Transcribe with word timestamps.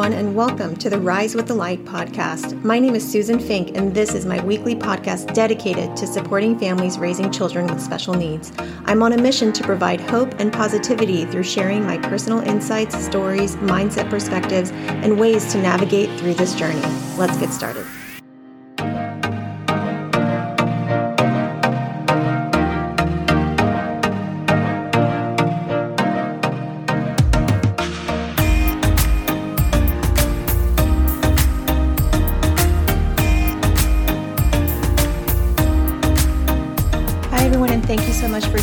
everyone, 0.00 0.18
and 0.18 0.34
welcome 0.34 0.74
to 0.74 0.88
the 0.88 0.98
Rise 0.98 1.34
with 1.34 1.46
the 1.46 1.54
Light 1.54 1.84
podcast. 1.84 2.64
My 2.64 2.78
name 2.78 2.94
is 2.94 3.06
Susan 3.06 3.38
Fink, 3.38 3.76
and 3.76 3.94
this 3.94 4.14
is 4.14 4.24
my 4.24 4.42
weekly 4.42 4.74
podcast 4.74 5.34
dedicated 5.34 5.94
to 5.94 6.06
supporting 6.06 6.58
families 6.58 6.98
raising 6.98 7.30
children 7.30 7.66
with 7.66 7.82
special 7.82 8.14
needs. 8.14 8.50
I'm 8.86 9.02
on 9.02 9.12
a 9.12 9.18
mission 9.18 9.52
to 9.52 9.62
provide 9.62 10.00
hope 10.00 10.32
and 10.40 10.50
positivity 10.50 11.26
through 11.26 11.42
sharing 11.42 11.84
my 11.84 11.98
personal 11.98 12.40
insights, 12.40 12.96
stories, 12.96 13.56
mindset 13.56 14.08
perspectives, 14.08 14.70
and 14.70 15.20
ways 15.20 15.52
to 15.52 15.60
navigate 15.60 16.18
through 16.18 16.32
this 16.32 16.54
journey. 16.54 16.80
Let's 17.18 17.36
get 17.36 17.52
started. 17.52 17.84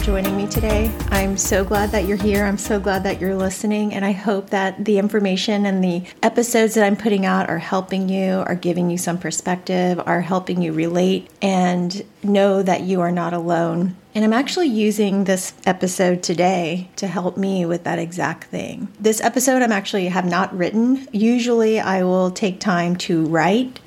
Joining 0.08 0.38
me 0.38 0.48
today. 0.48 0.90
I'm 1.10 1.36
so 1.36 1.66
glad 1.66 1.92
that 1.92 2.06
you're 2.06 2.16
here. 2.16 2.46
I'm 2.46 2.58
so 2.58 2.80
glad 2.80 3.04
that 3.04 3.20
you're 3.20 3.36
listening. 3.36 3.94
And 3.94 4.06
I 4.06 4.14
hope 4.14 4.52
that 4.52 4.86
the 4.86 5.00
information 5.00 5.66
and 5.66 5.84
the 5.84 6.04
episodes 6.24 6.76
that 6.76 6.86
I'm 6.86 6.96
putting 6.96 7.26
out 7.26 7.50
are 7.50 7.58
helping 7.58 8.08
you, 8.08 8.42
are 8.48 8.56
giving 8.56 8.90
you 8.90 8.98
some 8.98 9.18
perspective, 9.18 10.02
are 10.06 10.22
helping 10.22 10.62
you 10.62 10.72
relate 10.72 11.30
and 11.42 12.06
know 12.24 12.64
that 12.64 12.84
you 12.84 13.02
are 13.02 13.12
not 13.12 13.34
alone. 13.34 13.98
And 14.16 14.24
I'm 14.24 14.34
actually 14.34 14.70
using 14.70 15.26
this 15.26 15.54
episode 15.66 16.24
today 16.24 16.90
to 16.96 17.06
help 17.06 17.36
me 17.36 17.66
with 17.66 17.84
that 17.84 18.00
exact 18.00 18.46
thing. 18.46 18.88
This 19.00 19.22
episode 19.22 19.62
I'm 19.62 19.74
actually 19.74 20.08
have 20.08 20.26
not 20.26 20.58
written. 20.58 21.08
Usually 21.12 21.80
I 21.82 22.04
will 22.04 22.32
take 22.32 22.60
time 22.60 22.96
to 22.96 23.26
write 23.26 23.80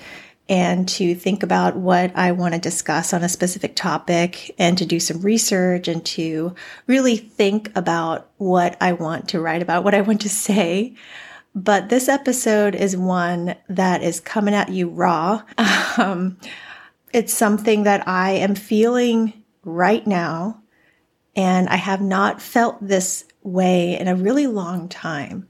and 0.50 0.88
to 0.88 1.14
think 1.14 1.44
about 1.44 1.76
what 1.76 2.10
I 2.16 2.32
want 2.32 2.54
to 2.54 2.60
discuss 2.60 3.14
on 3.14 3.22
a 3.22 3.28
specific 3.28 3.76
topic 3.76 4.52
and 4.58 4.76
to 4.78 4.84
do 4.84 4.98
some 4.98 5.20
research 5.20 5.86
and 5.86 6.04
to 6.06 6.56
really 6.88 7.16
think 7.16 7.70
about 7.76 8.28
what 8.36 8.76
I 8.80 8.92
want 8.92 9.28
to 9.28 9.40
write 9.40 9.62
about, 9.62 9.84
what 9.84 9.94
I 9.94 10.00
want 10.00 10.22
to 10.22 10.28
say. 10.28 10.96
But 11.54 11.88
this 11.88 12.08
episode 12.08 12.74
is 12.74 12.96
one 12.96 13.54
that 13.68 14.02
is 14.02 14.18
coming 14.18 14.54
at 14.54 14.70
you 14.70 14.88
raw. 14.88 15.42
Um, 15.96 16.36
it's 17.12 17.34
something 17.34 17.84
that 17.84 18.06
I 18.06 18.32
am 18.32 18.54
feeling 18.54 19.44
right 19.64 20.06
now, 20.06 20.62
and 21.36 21.68
I 21.68 21.76
have 21.76 22.00
not 22.00 22.40
felt 22.40 22.78
this 22.80 23.24
way 23.42 23.98
in 23.98 24.08
a 24.08 24.14
really 24.14 24.46
long 24.46 24.88
time. 24.88 25.48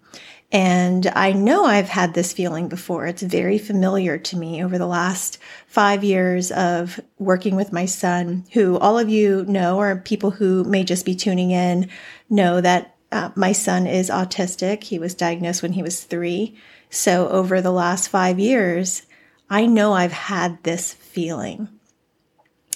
And 0.52 1.06
I 1.14 1.32
know 1.32 1.64
I've 1.64 1.88
had 1.88 2.14
this 2.14 2.32
feeling 2.32 2.68
before. 2.68 3.06
It's 3.06 3.22
very 3.22 3.56
familiar 3.56 4.18
to 4.18 4.36
me 4.36 4.64
over 4.64 4.78
the 4.78 4.86
last 4.86 5.38
five 5.68 6.02
years 6.02 6.50
of 6.50 6.98
working 7.18 7.54
with 7.54 7.72
my 7.72 7.86
son, 7.86 8.44
who 8.52 8.76
all 8.78 8.98
of 8.98 9.08
you 9.08 9.44
know, 9.46 9.78
or 9.78 9.96
people 9.96 10.32
who 10.32 10.64
may 10.64 10.82
just 10.82 11.06
be 11.06 11.14
tuning 11.14 11.52
in, 11.52 11.88
know 12.28 12.60
that 12.60 12.96
uh, 13.12 13.30
my 13.36 13.52
son 13.52 13.86
is 13.86 14.10
autistic. 14.10 14.82
He 14.82 14.98
was 14.98 15.14
diagnosed 15.14 15.62
when 15.62 15.72
he 15.72 15.82
was 15.82 16.02
three. 16.02 16.56
So 16.90 17.28
over 17.28 17.60
the 17.60 17.70
last 17.70 18.08
five 18.08 18.40
years, 18.40 19.02
I 19.48 19.66
know 19.66 19.92
I've 19.92 20.12
had 20.12 20.62
this 20.64 20.92
feeling. 20.92 21.68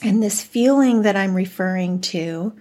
And 0.01 0.23
this 0.23 0.43
feeling 0.43 1.03
that 1.03 1.17
I'm 1.17 1.35
referring 1.35 2.01
to 2.03 2.55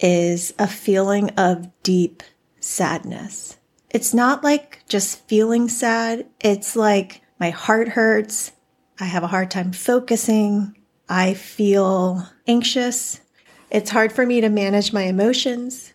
is 0.00 0.52
a 0.58 0.66
feeling 0.66 1.30
of 1.30 1.68
deep 1.82 2.22
sadness. 2.60 3.57
It's 3.90 4.12
not 4.12 4.44
like 4.44 4.82
just 4.88 5.26
feeling 5.28 5.68
sad. 5.68 6.26
It's 6.40 6.76
like 6.76 7.22
my 7.40 7.50
heart 7.50 7.88
hurts. 7.88 8.52
I 9.00 9.04
have 9.04 9.22
a 9.22 9.28
hard 9.28 9.50
time 9.50 9.72
focusing. 9.72 10.76
I 11.08 11.34
feel 11.34 12.26
anxious. 12.46 13.20
It's 13.70 13.90
hard 13.90 14.12
for 14.12 14.26
me 14.26 14.40
to 14.40 14.48
manage 14.48 14.92
my 14.92 15.02
emotions. 15.02 15.94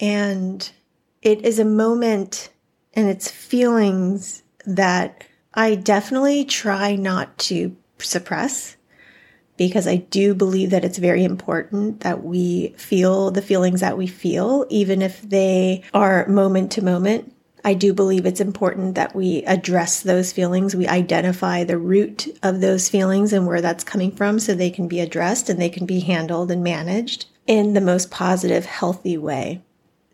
And 0.00 0.70
it 1.20 1.44
is 1.44 1.58
a 1.58 1.64
moment 1.64 2.50
and 2.94 3.08
it's 3.08 3.30
feelings 3.30 4.42
that 4.66 5.24
I 5.54 5.74
definitely 5.74 6.44
try 6.44 6.94
not 6.94 7.38
to 7.38 7.76
suppress 7.98 8.76
because 9.56 9.86
I 9.86 9.96
do 9.96 10.34
believe 10.34 10.70
that 10.70 10.84
it's 10.84 10.98
very 10.98 11.24
important 11.24 12.00
that 12.00 12.24
we 12.24 12.74
feel 12.76 13.30
the 13.30 13.42
feelings 13.42 13.80
that 13.80 13.98
we 13.98 14.06
feel, 14.06 14.66
even 14.70 15.02
if 15.02 15.22
they 15.22 15.82
are 15.92 16.26
moment 16.26 16.72
to 16.72 16.84
moment. 16.84 17.31
I 17.64 17.74
do 17.74 17.92
believe 17.92 18.26
it's 18.26 18.40
important 18.40 18.96
that 18.96 19.14
we 19.14 19.44
address 19.44 20.00
those 20.00 20.32
feelings. 20.32 20.74
We 20.74 20.88
identify 20.88 21.62
the 21.62 21.78
root 21.78 22.26
of 22.42 22.60
those 22.60 22.88
feelings 22.88 23.32
and 23.32 23.46
where 23.46 23.60
that's 23.60 23.84
coming 23.84 24.10
from 24.10 24.38
so 24.38 24.54
they 24.54 24.70
can 24.70 24.88
be 24.88 25.00
addressed 25.00 25.48
and 25.48 25.60
they 25.60 25.68
can 25.68 25.86
be 25.86 26.00
handled 26.00 26.50
and 26.50 26.64
managed 26.64 27.26
in 27.46 27.74
the 27.74 27.80
most 27.80 28.10
positive, 28.10 28.64
healthy 28.64 29.16
way. 29.16 29.62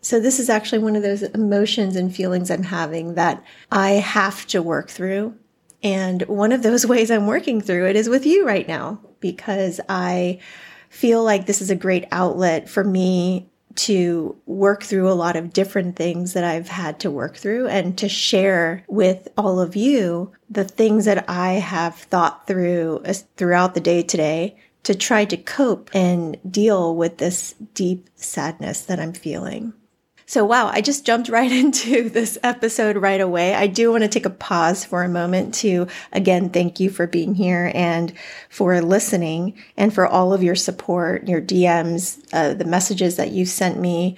So, 0.01 0.19
this 0.19 0.39
is 0.39 0.49
actually 0.49 0.79
one 0.79 0.95
of 0.95 1.03
those 1.03 1.23
emotions 1.23 1.95
and 1.95 2.15
feelings 2.15 2.49
I'm 2.49 2.63
having 2.63 3.15
that 3.15 3.43
I 3.71 3.91
have 3.91 4.47
to 4.47 4.61
work 4.61 4.89
through. 4.89 5.35
And 5.83 6.21
one 6.23 6.51
of 6.51 6.63
those 6.63 6.85
ways 6.87 7.11
I'm 7.11 7.27
working 7.27 7.61
through 7.61 7.87
it 7.87 7.95
is 7.95 8.07
with 8.07 8.25
you 8.25 8.45
right 8.45 8.67
now 8.67 9.01
because 9.19 9.81
I 9.89 10.39
feel 10.89 11.23
like 11.23 11.45
this 11.45 11.61
is 11.61 11.69
a 11.69 11.75
great 11.75 12.05
outlet 12.11 12.69
for 12.69 12.83
me 12.83 13.48
to 13.75 14.35
work 14.45 14.83
through 14.83 15.09
a 15.09 15.13
lot 15.13 15.35
of 15.35 15.53
different 15.53 15.95
things 15.95 16.33
that 16.33 16.43
I've 16.43 16.69
had 16.69 16.99
to 17.01 17.11
work 17.11 17.37
through 17.37 17.67
and 17.67 17.97
to 17.99 18.09
share 18.09 18.83
with 18.87 19.27
all 19.37 19.59
of 19.59 19.75
you 19.75 20.31
the 20.49 20.63
things 20.63 21.05
that 21.05 21.29
I 21.29 21.53
have 21.53 21.95
thought 21.95 22.47
through 22.47 23.01
uh, 23.05 23.13
throughout 23.37 23.73
the 23.73 23.79
day 23.79 24.01
today 24.01 24.57
to 24.83 24.95
try 24.95 25.25
to 25.25 25.37
cope 25.37 25.89
and 25.93 26.37
deal 26.49 26.95
with 26.95 27.17
this 27.17 27.53
deep 27.73 28.09
sadness 28.15 28.81
that 28.81 28.99
I'm 28.99 29.13
feeling. 29.13 29.73
So, 30.29 30.45
wow, 30.45 30.67
I 30.67 30.81
just 30.81 31.07
jumped 31.07 31.27
right 31.27 31.51
into 31.63 32.07
this 32.07 32.37
episode 32.43 32.97
right 32.97 33.19
away. 33.19 33.55
I 33.55 33.65
do 33.65 33.89
want 33.89 34.03
to 34.03 34.07
take 34.07 34.27
a 34.27 34.29
pause 34.29 34.85
for 34.85 35.01
a 35.01 35.09
moment 35.09 35.55
to 35.55 35.87
again 36.11 36.51
thank 36.51 36.79
you 36.79 36.91
for 36.91 37.07
being 37.07 37.33
here 37.33 37.71
and 37.73 38.13
for 38.47 38.79
listening 38.79 39.55
and 39.75 39.91
for 39.91 40.05
all 40.05 40.31
of 40.31 40.43
your 40.43 40.53
support, 40.53 41.27
your 41.27 41.41
DMs, 41.41 42.23
uh, 42.31 42.53
the 42.53 42.63
messages 42.63 43.15
that 43.15 43.31
you've 43.31 43.49
sent 43.49 43.79
me. 43.79 44.17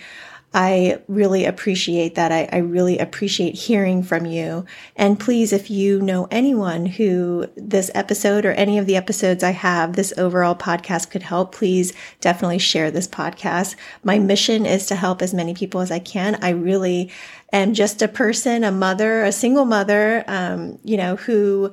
I 0.53 1.01
really 1.07 1.45
appreciate 1.45 2.15
that. 2.15 2.31
I, 2.31 2.49
I, 2.51 2.57
really 2.57 2.99
appreciate 2.99 3.55
hearing 3.55 4.03
from 4.03 4.25
you. 4.25 4.65
And 4.97 5.17
please, 5.17 5.53
if 5.53 5.69
you 5.69 6.01
know 6.01 6.27
anyone 6.29 6.85
who 6.85 7.47
this 7.55 7.89
episode 7.95 8.45
or 8.45 8.51
any 8.51 8.77
of 8.77 8.85
the 8.85 8.97
episodes 8.97 9.45
I 9.45 9.51
have, 9.51 9.93
this 9.93 10.13
overall 10.17 10.55
podcast 10.55 11.09
could 11.09 11.23
help, 11.23 11.55
please 11.55 11.93
definitely 12.19 12.59
share 12.59 12.91
this 12.91 13.07
podcast. 13.07 13.75
My 14.03 14.19
mission 14.19 14.65
is 14.65 14.87
to 14.87 14.95
help 14.95 15.21
as 15.21 15.33
many 15.33 15.53
people 15.53 15.79
as 15.79 15.89
I 15.89 15.99
can. 15.99 16.37
I 16.43 16.49
really 16.49 17.11
am 17.53 17.73
just 17.73 18.01
a 18.01 18.09
person, 18.09 18.65
a 18.65 18.71
mother, 18.71 19.23
a 19.23 19.31
single 19.31 19.65
mother, 19.65 20.25
um, 20.27 20.79
you 20.83 20.97
know, 20.97 21.15
who 21.15 21.71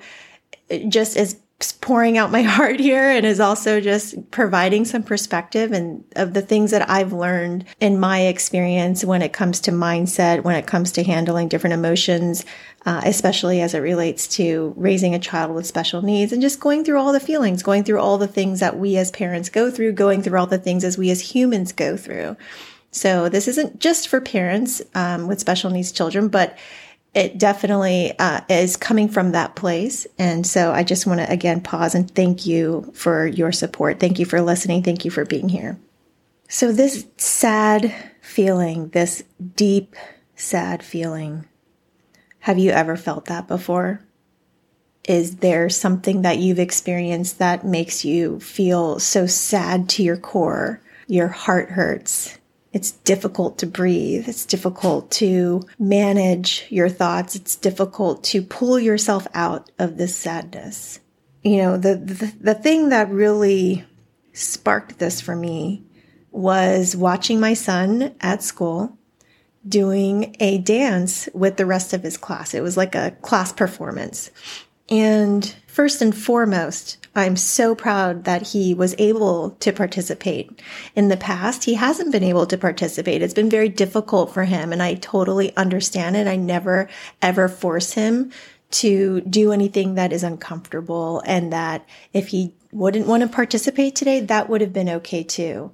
just 0.88 1.16
is 1.16 1.36
pouring 1.80 2.16
out 2.16 2.30
my 2.30 2.42
heart 2.56 2.78
here 2.78 3.10
and 3.10 3.26
is 3.26 3.40
also 3.40 3.80
just 3.80 4.30
providing 4.30 4.84
some 4.84 5.02
perspective 5.02 5.72
and 5.72 6.04
of 6.16 6.34
the 6.34 6.42
things 6.42 6.70
that 6.70 6.88
I've 6.88 7.12
learned 7.12 7.64
in 7.80 7.98
my 7.98 8.20
experience 8.20 9.04
when 9.04 9.22
it 9.22 9.32
comes 9.32 9.60
to 9.60 9.72
mindset, 9.72 10.44
when 10.44 10.56
it 10.56 10.66
comes 10.66 10.92
to 10.92 11.02
handling 11.02 11.48
different 11.48 11.74
emotions, 11.74 12.44
uh, 12.86 13.00
especially 13.04 13.60
as 13.60 13.74
it 13.74 13.80
relates 13.80 14.28
to 14.36 14.72
raising 14.76 15.14
a 15.14 15.18
child 15.18 15.54
with 15.54 15.66
special 15.66 16.02
needs 16.02 16.32
and 16.32 16.40
just 16.40 16.60
going 16.60 16.84
through 16.84 16.98
all 16.98 17.12
the 17.12 17.20
feelings, 17.20 17.62
going 17.62 17.82
through 17.82 18.00
all 18.00 18.18
the 18.18 18.28
things 18.28 18.60
that 18.60 18.78
we 18.78 18.96
as 18.96 19.10
parents 19.10 19.48
go 19.48 19.70
through, 19.70 19.92
going 19.92 20.22
through 20.22 20.38
all 20.38 20.46
the 20.46 20.58
things 20.58 20.84
as 20.84 20.96
we 20.96 21.10
as 21.10 21.20
humans 21.20 21.72
go 21.72 21.96
through. 21.96 22.36
So 22.90 23.28
this 23.28 23.48
isn't 23.48 23.80
just 23.80 24.08
for 24.08 24.20
parents 24.20 24.80
um, 24.94 25.26
with 25.26 25.40
special 25.40 25.70
needs 25.70 25.92
children, 25.92 26.28
but 26.28 26.56
it 27.14 27.38
definitely 27.38 28.16
uh, 28.18 28.40
is 28.48 28.76
coming 28.76 29.08
from 29.08 29.32
that 29.32 29.56
place. 29.56 30.06
And 30.18 30.46
so 30.46 30.72
I 30.72 30.82
just 30.82 31.06
want 31.06 31.20
to 31.20 31.30
again 31.30 31.60
pause 31.60 31.94
and 31.94 32.10
thank 32.10 32.46
you 32.46 32.90
for 32.94 33.26
your 33.26 33.52
support. 33.52 34.00
Thank 34.00 34.18
you 34.18 34.24
for 34.24 34.40
listening. 34.40 34.82
Thank 34.82 35.04
you 35.04 35.10
for 35.10 35.24
being 35.24 35.48
here. 35.48 35.78
So, 36.48 36.72
this 36.72 37.06
sad 37.18 37.94
feeling, 38.22 38.88
this 38.90 39.22
deep, 39.54 39.94
sad 40.34 40.82
feeling, 40.82 41.46
have 42.40 42.58
you 42.58 42.70
ever 42.70 42.96
felt 42.96 43.26
that 43.26 43.46
before? 43.46 44.00
Is 45.04 45.36
there 45.36 45.68
something 45.68 46.22
that 46.22 46.38
you've 46.38 46.58
experienced 46.58 47.38
that 47.38 47.66
makes 47.66 48.04
you 48.04 48.40
feel 48.40 48.98
so 48.98 49.26
sad 49.26 49.88
to 49.90 50.02
your 50.02 50.16
core? 50.16 50.80
Your 51.06 51.28
heart 51.28 51.70
hurts 51.70 52.37
it's 52.72 52.92
difficult 52.92 53.58
to 53.58 53.66
breathe. 53.66 54.28
It's 54.28 54.44
difficult 54.44 55.10
to 55.12 55.62
manage 55.78 56.66
your 56.68 56.88
thoughts. 56.88 57.34
It's 57.34 57.56
difficult 57.56 58.22
to 58.24 58.42
pull 58.42 58.78
yourself 58.78 59.26
out 59.32 59.70
of 59.78 59.96
this 59.96 60.14
sadness. 60.14 61.00
You 61.42 61.58
know, 61.58 61.76
the, 61.78 61.96
the, 61.96 62.32
the 62.40 62.54
thing 62.54 62.90
that 62.90 63.10
really 63.10 63.84
sparked 64.32 64.98
this 64.98 65.20
for 65.20 65.34
me 65.34 65.82
was 66.30 66.94
watching 66.94 67.40
my 67.40 67.54
son 67.54 68.14
at 68.20 68.42
school 68.42 68.96
doing 69.66 70.36
a 70.38 70.58
dance 70.58 71.28
with 71.32 71.56
the 71.56 71.66
rest 71.66 71.92
of 71.92 72.02
his 72.02 72.16
class. 72.16 72.54
It 72.54 72.62
was 72.62 72.76
like 72.76 72.94
a 72.94 73.16
class 73.22 73.52
performance. 73.52 74.30
And 74.90 75.54
first 75.66 76.00
and 76.00 76.16
foremost, 76.16 76.98
I'm 77.18 77.36
so 77.36 77.74
proud 77.74 78.24
that 78.24 78.48
he 78.48 78.74
was 78.74 78.94
able 78.98 79.50
to 79.60 79.72
participate. 79.72 80.62
In 80.94 81.08
the 81.08 81.16
past, 81.16 81.64
he 81.64 81.74
hasn't 81.74 82.12
been 82.12 82.22
able 82.22 82.46
to 82.46 82.56
participate. 82.56 83.22
It's 83.22 83.34
been 83.34 83.50
very 83.50 83.68
difficult 83.68 84.32
for 84.32 84.44
him, 84.44 84.72
and 84.72 84.82
I 84.82 84.94
totally 84.94 85.54
understand 85.56 86.16
it. 86.16 86.26
I 86.26 86.36
never 86.36 86.88
ever 87.20 87.48
force 87.48 87.92
him 87.92 88.32
to 88.70 89.20
do 89.22 89.52
anything 89.52 89.94
that 89.94 90.12
is 90.12 90.22
uncomfortable, 90.22 91.22
and 91.26 91.52
that 91.52 91.86
if 92.12 92.28
he 92.28 92.54
wouldn't 92.70 93.06
want 93.06 93.22
to 93.22 93.28
participate 93.28 93.96
today, 93.96 94.20
that 94.20 94.48
would 94.48 94.60
have 94.60 94.72
been 94.72 94.88
okay 94.88 95.22
too. 95.22 95.72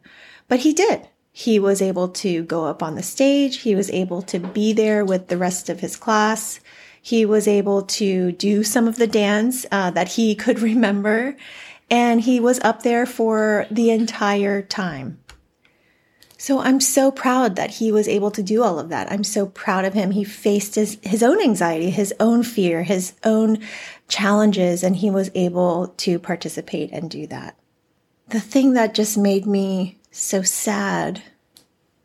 But 0.48 0.60
he 0.60 0.72
did. 0.72 1.08
He 1.32 1.58
was 1.58 1.82
able 1.82 2.08
to 2.10 2.44
go 2.44 2.66
up 2.66 2.82
on 2.82 2.94
the 2.94 3.02
stage. 3.02 3.62
He 3.62 3.74
was 3.74 3.90
able 3.90 4.22
to 4.22 4.38
be 4.38 4.72
there 4.72 5.04
with 5.04 5.26
the 5.26 5.36
rest 5.36 5.68
of 5.68 5.80
his 5.80 5.96
class. 5.96 6.60
He 7.04 7.26
was 7.26 7.46
able 7.46 7.82
to 7.82 8.32
do 8.32 8.64
some 8.64 8.88
of 8.88 8.96
the 8.96 9.06
dance 9.06 9.66
uh, 9.70 9.90
that 9.90 10.12
he 10.12 10.34
could 10.42 10.60
remember, 10.60 11.36
and 11.90 12.22
he 12.22 12.40
was 12.40 12.58
up 12.60 12.82
there 12.82 13.04
for 13.04 13.66
the 13.70 13.90
entire 13.90 14.62
time. 14.62 15.18
So 16.38 16.60
I'm 16.60 16.80
so 16.80 17.10
proud 17.10 17.56
that 17.56 17.72
he 17.72 17.92
was 17.92 18.08
able 18.08 18.30
to 18.30 18.42
do 18.42 18.62
all 18.62 18.78
of 18.78 18.88
that. 18.88 19.12
I'm 19.12 19.22
so 19.22 19.44
proud 19.44 19.84
of 19.84 19.92
him. 19.92 20.12
He 20.12 20.24
faced 20.24 20.76
his, 20.76 20.96
his 21.02 21.22
own 21.22 21.42
anxiety, 21.42 21.90
his 21.90 22.14
own 22.20 22.42
fear, 22.42 22.82
his 22.84 23.12
own 23.22 23.58
challenges, 24.08 24.82
and 24.82 24.96
he 24.96 25.10
was 25.10 25.30
able 25.34 25.88
to 25.98 26.18
participate 26.18 26.90
and 26.90 27.10
do 27.10 27.26
that. 27.26 27.58
The 28.28 28.40
thing 28.40 28.72
that 28.72 28.94
just 28.94 29.18
made 29.18 29.44
me 29.44 29.98
so 30.10 30.40
sad 30.40 31.22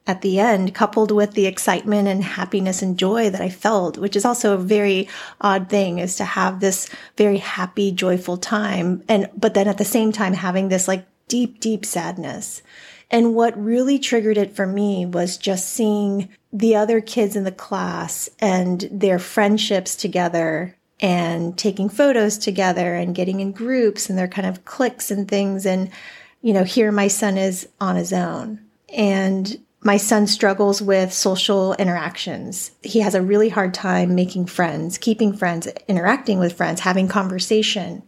at 0.10 0.22
the 0.22 0.40
end, 0.40 0.74
coupled 0.74 1.12
with 1.12 1.34
the 1.34 1.46
excitement 1.46 2.08
and 2.08 2.24
happiness 2.24 2.82
and 2.82 2.98
joy 2.98 3.30
that 3.30 3.42
I 3.42 3.50
felt, 3.50 4.00
which 4.00 4.16
is 4.16 4.26
also 4.26 4.56
a 4.56 4.58
very 4.58 5.08
odd 5.40 5.70
thing 5.70 6.00
is 6.00 6.16
to 6.16 6.26
have 6.26 6.60
this 6.60 6.90
very 7.16 7.38
happy, 7.38 7.92
joyful 7.92 8.36
time. 8.36 9.04
And, 9.08 9.30
but 9.38 9.54
then 9.54 9.68
at 9.68 9.78
the 9.78 9.86
same 9.86 10.12
time, 10.12 10.34
having 10.34 10.70
this 10.70 10.88
like 10.88 11.06
deep, 11.28 11.60
deep 11.60 11.86
sadness. 11.86 12.64
And 13.12 13.36
what 13.36 13.64
really 13.64 14.00
triggered 14.00 14.40
it 14.40 14.56
for 14.56 14.66
me 14.66 15.06
was 15.06 15.38
just 15.38 15.70
seeing 15.70 16.30
the 16.52 16.76
other 16.76 17.02
kids 17.02 17.36
in 17.36 17.44
the 17.44 17.52
class 17.52 18.32
and 18.40 18.90
their 18.92 19.20
friendships 19.20 19.96
together 19.96 20.76
and 21.00 21.56
taking 21.56 21.88
photos 21.88 22.40
together 22.40 22.96
and 22.96 23.14
getting 23.14 23.42
in 23.42 23.52
groups 23.52 24.10
and 24.10 24.18
their 24.18 24.28
kind 24.28 24.48
of 24.48 24.66
cliques 24.66 25.12
and 25.12 25.28
things. 25.28 25.68
And, 25.68 25.92
you 26.42 26.52
know, 26.52 26.64
here 26.64 26.92
my 26.92 27.10
son 27.10 27.38
is 27.38 27.70
on 27.80 27.96
his 27.96 28.12
own. 28.12 28.60
And 28.92 29.60
my 29.82 29.98
son 29.98 30.28
struggles 30.28 30.82
with 30.82 31.14
social 31.14 31.74
interactions. 31.76 32.72
He 32.84 33.00
has 33.00 33.16
a 33.16 33.22
really 33.22 33.50
hard 33.50 33.74
time 33.74 34.14
making 34.14 34.48
friends, 34.48 34.98
keeping 34.98 35.34
friends, 35.34 35.68
interacting 35.88 36.40
with 36.40 36.58
friends, 36.58 36.82
having 36.82 37.08
conversation, 37.08 38.04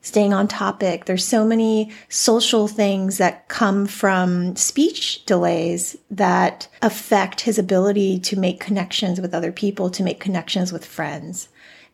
staying 0.00 0.32
on 0.32 0.48
topic. 0.48 1.04
There's 1.04 1.26
so 1.26 1.44
many 1.44 1.92
social 2.08 2.68
things 2.68 3.18
that 3.18 3.48
come 3.48 3.86
from 3.86 4.56
speech 4.56 5.24
delays 5.26 5.96
that 6.10 6.68
affect 6.80 7.42
his 7.42 7.58
ability 7.58 8.18
to 8.20 8.38
make 8.38 8.60
connections 8.60 9.20
with 9.20 9.34
other 9.34 9.52
people, 9.52 9.90
to 9.90 10.02
make 10.02 10.20
connections 10.20 10.72
with 10.72 10.86
friends. 10.86 11.48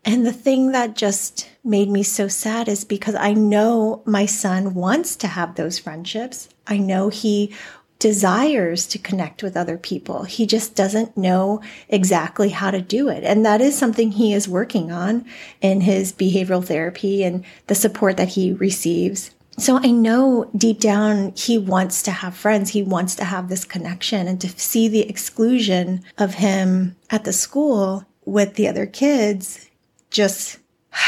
And 0.04 0.24
the 0.24 0.32
thing 0.32 0.70
that 0.70 0.94
just 0.94 1.50
made 1.64 1.90
me 1.90 2.04
so 2.04 2.28
sad 2.28 2.68
is 2.68 2.84
because 2.84 3.16
I 3.16 3.32
know 3.32 4.02
my 4.06 4.24
son 4.24 4.74
wants 4.74 5.16
to 5.16 5.26
have 5.26 5.56
those 5.56 5.80
friendships. 5.80 6.48
I 6.68 6.78
know 6.78 7.08
he 7.08 7.52
desires 7.98 8.86
to 8.86 8.98
connect 8.98 9.42
with 9.42 9.56
other 9.56 9.78
people. 9.78 10.24
He 10.24 10.46
just 10.46 10.74
doesn't 10.74 11.16
know 11.16 11.62
exactly 11.88 12.50
how 12.50 12.70
to 12.70 12.80
do 12.80 13.08
it. 13.08 13.24
And 13.24 13.44
that 13.44 13.60
is 13.60 13.76
something 13.76 14.12
he 14.12 14.32
is 14.32 14.48
working 14.48 14.92
on 14.92 15.24
in 15.60 15.80
his 15.80 16.12
behavioral 16.12 16.64
therapy 16.64 17.24
and 17.24 17.44
the 17.68 17.74
support 17.74 18.16
that 18.18 18.28
he 18.28 18.52
receives. 18.52 19.30
So 19.58 19.78
I 19.82 19.90
know 19.90 20.50
deep 20.54 20.80
down 20.80 21.32
he 21.34 21.56
wants 21.56 22.02
to 22.02 22.10
have 22.10 22.36
friends. 22.36 22.70
He 22.70 22.82
wants 22.82 23.14
to 23.16 23.24
have 23.24 23.48
this 23.48 23.64
connection 23.64 24.28
and 24.28 24.38
to 24.42 24.48
see 24.48 24.86
the 24.88 25.08
exclusion 25.08 26.04
of 26.18 26.34
him 26.34 26.96
at 27.08 27.24
the 27.24 27.32
school 27.32 28.04
with 28.26 28.54
the 28.54 28.68
other 28.68 28.84
kids 28.84 29.70
just 30.10 30.58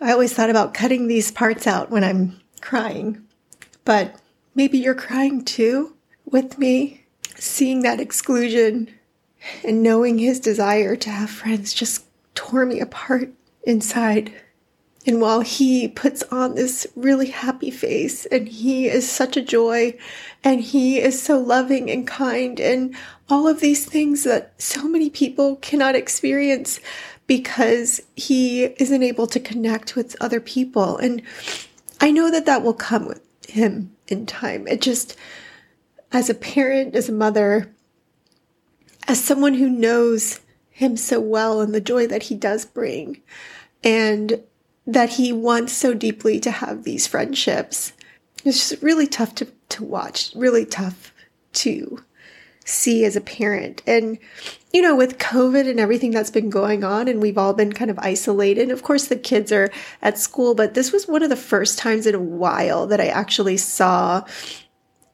I 0.00 0.12
always 0.12 0.34
thought 0.34 0.50
about 0.50 0.74
cutting 0.74 1.06
these 1.06 1.30
parts 1.30 1.66
out 1.66 1.90
when 1.90 2.04
I'm 2.04 2.38
crying. 2.60 3.24
But 3.86 4.20
Maybe 4.54 4.78
you're 4.78 4.94
crying 4.94 5.44
too 5.44 5.96
with 6.24 6.58
me, 6.58 7.04
seeing 7.36 7.82
that 7.82 8.00
exclusion 8.00 8.88
and 9.64 9.82
knowing 9.82 10.18
his 10.18 10.38
desire 10.38 10.94
to 10.96 11.10
have 11.10 11.28
friends 11.28 11.74
just 11.74 12.04
tore 12.34 12.64
me 12.64 12.80
apart 12.80 13.30
inside. 13.64 14.32
And 15.06 15.20
while 15.20 15.40
he 15.40 15.88
puts 15.88 16.22
on 16.24 16.54
this 16.54 16.86
really 16.94 17.30
happy 17.30 17.70
face 17.70 18.26
and 18.26 18.48
he 18.48 18.86
is 18.86 19.10
such 19.10 19.36
a 19.36 19.42
joy 19.42 19.98
and 20.42 20.60
he 20.60 20.98
is 20.98 21.20
so 21.20 21.38
loving 21.38 21.90
and 21.90 22.06
kind 22.06 22.58
and 22.60 22.94
all 23.28 23.48
of 23.48 23.60
these 23.60 23.84
things 23.84 24.22
that 24.24 24.54
so 24.56 24.88
many 24.88 25.10
people 25.10 25.56
cannot 25.56 25.94
experience 25.94 26.80
because 27.26 28.00
he 28.14 28.64
isn't 28.64 29.02
able 29.02 29.26
to 29.26 29.40
connect 29.40 29.96
with 29.96 30.16
other 30.20 30.40
people. 30.40 30.96
And 30.96 31.22
I 32.00 32.10
know 32.10 32.30
that 32.30 32.46
that 32.46 32.62
will 32.62 32.74
come 32.74 33.06
with 33.06 33.20
him 33.46 33.93
in 34.08 34.26
time. 34.26 34.66
It 34.66 34.80
just, 34.80 35.16
as 36.12 36.28
a 36.30 36.34
parent, 36.34 36.94
as 36.94 37.08
a 37.08 37.12
mother, 37.12 37.72
as 39.06 39.22
someone 39.22 39.54
who 39.54 39.68
knows 39.68 40.40
him 40.70 40.96
so 40.96 41.20
well 41.20 41.60
and 41.60 41.74
the 41.74 41.80
joy 41.80 42.06
that 42.06 42.24
he 42.24 42.34
does 42.34 42.64
bring, 42.64 43.20
and 43.82 44.42
that 44.86 45.10
he 45.10 45.32
wants 45.32 45.72
so 45.72 45.94
deeply 45.94 46.40
to 46.40 46.50
have 46.50 46.84
these 46.84 47.06
friendships, 47.06 47.92
it's 48.44 48.70
just 48.70 48.82
really 48.82 49.06
tough 49.06 49.34
to, 49.36 49.46
to 49.70 49.84
watch, 49.84 50.32
really 50.34 50.66
tough 50.66 51.12
to 51.52 52.02
see 52.64 53.04
as 53.04 53.16
a 53.16 53.20
parent. 53.20 53.82
And, 53.86 54.18
you 54.72 54.82
know, 54.82 54.96
with 54.96 55.18
COVID 55.18 55.68
and 55.68 55.78
everything 55.78 56.10
that's 56.10 56.30
been 56.30 56.50
going 56.50 56.82
on, 56.82 57.08
and 57.08 57.20
we've 57.20 57.38
all 57.38 57.54
been 57.54 57.72
kind 57.72 57.90
of 57.90 57.98
isolated. 57.98 58.70
Of 58.70 58.82
course, 58.82 59.06
the 59.06 59.16
kids 59.16 59.52
are 59.52 59.70
at 60.02 60.18
school, 60.18 60.54
but 60.54 60.74
this 60.74 60.92
was 60.92 61.06
one 61.06 61.22
of 61.22 61.30
the 61.30 61.36
first 61.36 61.78
times 61.78 62.06
in 62.06 62.14
a 62.14 62.20
while 62.20 62.86
that 62.86 63.00
I 63.00 63.06
actually 63.06 63.58
saw 63.58 64.24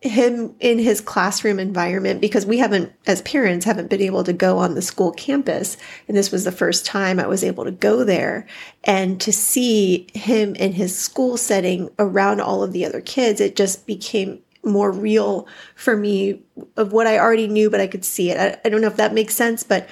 him 0.02 0.54
in 0.60 0.78
his 0.78 1.02
classroom 1.02 1.58
environment 1.58 2.22
because 2.22 2.46
we 2.46 2.56
haven't, 2.56 2.90
as 3.06 3.20
parents, 3.20 3.66
haven't 3.66 3.90
been 3.90 4.00
able 4.00 4.24
to 4.24 4.32
go 4.32 4.56
on 4.56 4.74
the 4.74 4.80
school 4.80 5.12
campus. 5.12 5.76
And 6.08 6.16
this 6.16 6.32
was 6.32 6.44
the 6.44 6.52
first 6.52 6.86
time 6.86 7.20
I 7.20 7.26
was 7.26 7.44
able 7.44 7.64
to 7.64 7.70
go 7.70 8.02
there 8.02 8.46
and 8.82 9.20
to 9.20 9.30
see 9.30 10.06
him 10.14 10.54
in 10.54 10.72
his 10.72 10.96
school 10.96 11.36
setting 11.36 11.90
around 11.98 12.40
all 12.40 12.62
of 12.62 12.72
the 12.72 12.86
other 12.86 13.02
kids. 13.02 13.42
It 13.42 13.56
just 13.56 13.86
became 13.86 14.40
more 14.64 14.90
real 14.90 15.46
for 15.74 15.96
me 15.96 16.42
of 16.76 16.92
what 16.92 17.06
I 17.06 17.18
already 17.18 17.48
knew, 17.48 17.70
but 17.70 17.80
I 17.80 17.86
could 17.86 18.04
see 18.04 18.30
it. 18.30 18.38
I, 18.38 18.60
I 18.64 18.68
don't 18.68 18.80
know 18.80 18.86
if 18.86 18.96
that 18.96 19.14
makes 19.14 19.34
sense, 19.34 19.62
but 19.62 19.88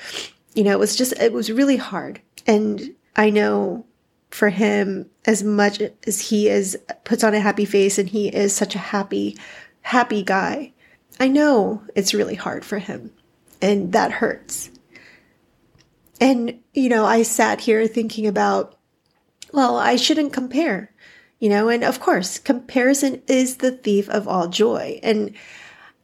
you 0.55 0.65
know, 0.65 0.73
it 0.73 0.79
was 0.79 0.97
just, 0.97 1.13
it 1.15 1.33
was 1.33 1.51
really 1.51 1.77
hard. 1.77 2.21
And 2.47 2.95
I 3.17 3.31
know 3.31 3.87
for 4.31 4.49
him, 4.51 5.09
as 5.25 5.43
much 5.43 5.81
as 6.07 6.21
he 6.21 6.49
is, 6.49 6.77
puts 7.05 7.25
on 7.25 7.35
a 7.35 7.41
happy 7.41 7.65
face 7.65 7.99
and 7.99 8.09
he 8.09 8.29
is 8.29 8.55
such 8.55 8.75
a 8.75 8.79
happy, 8.79 9.37
happy 9.83 10.23
guy, 10.23 10.73
I 11.21 11.29
know 11.29 11.83
it's 11.95 12.15
really 12.15 12.35
hard 12.35 12.65
for 12.65 12.79
him 12.79 13.11
and 13.61 13.93
that 13.93 14.13
hurts. 14.13 14.71
And, 16.21 16.61
you 16.75 16.89
know, 16.89 17.05
I 17.05 17.23
sat 17.23 17.61
here 17.61 17.87
thinking 17.87 18.27
about, 18.27 18.77
well, 19.53 19.77
I 19.77 19.97
shouldn't 19.97 20.33
compare 20.33 20.93
you 21.38 21.49
know, 21.49 21.68
and 21.68 21.85
of 21.85 22.00
course, 22.00 22.38
comparison 22.38 23.23
is 23.26 23.57
the 23.57 23.71
thief 23.71 24.09
of 24.09 24.26
all 24.26 24.49
joy. 24.49 24.99
And, 25.02 25.35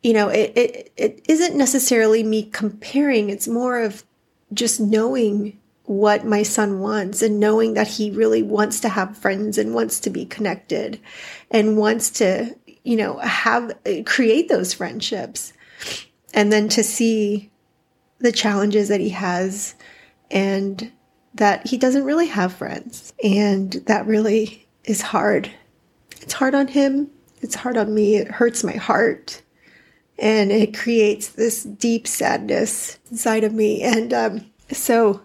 you 0.03 0.13
know, 0.13 0.29
it, 0.29 0.53
it, 0.57 0.93
it 0.97 1.25
isn't 1.29 1.57
necessarily 1.57 2.23
me 2.23 2.45
comparing. 2.45 3.31
It's 3.31 3.49
more 3.49 3.81
of 3.81 4.05
just 4.53 4.81
knowing 4.81 5.59
what 5.85 6.25
my 6.25 6.43
son 6.43 6.79
wants 6.79 7.21
and 7.21 7.41
knowing 7.41 7.75
that 7.75 7.89
he 7.89 8.11
really 8.11 8.43
wants 8.43 8.81
to 8.81 8.89
have 8.89 9.19
friends 9.19 9.59
and 9.59 9.75
wants 9.75 10.01
to 10.01 10.11
be 10.11 10.25
connected 10.25 11.01
and 11.51 11.77
wants 11.77 12.11
to, 12.11 12.57
you 12.85 12.97
know, 12.97 13.19
have, 13.19 13.77
create 14.07 14.49
those 14.49 14.73
friendships. 14.73 15.53
And 16.33 16.53
then 16.53 16.69
to 16.71 16.83
see 16.83 17.51
the 18.19 18.33
challenges 18.33 18.89
that 18.89 19.01
he 19.01 19.11
has 19.11 19.75
and 20.31 20.91
that 21.35 21.67
he 21.67 21.77
doesn't 21.77 22.05
really 22.05 22.29
have 22.29 22.53
friends. 22.53 23.13
And 23.23 23.73
that 23.87 24.07
really 24.07 24.64
is 24.85 25.03
hard. 25.03 25.51
It's 26.21 26.33
hard 26.33 26.55
on 26.55 26.69
him. 26.69 27.11
It's 27.41 27.55
hard 27.55 27.77
on 27.77 27.95
me. 27.95 28.17
It 28.17 28.29
hurts 28.29 28.65
my 28.65 28.73
heart. 28.73 29.43
And 30.19 30.53
it 30.53 30.77
creates 30.77 31.29
this 31.29 31.65
deep 31.65 32.07
sadness 32.07 32.99
inside 33.11 33.45
of 33.45 33.53
me. 33.53 33.83
And 33.83 34.13
um, 34.13 34.51
so 34.71 35.21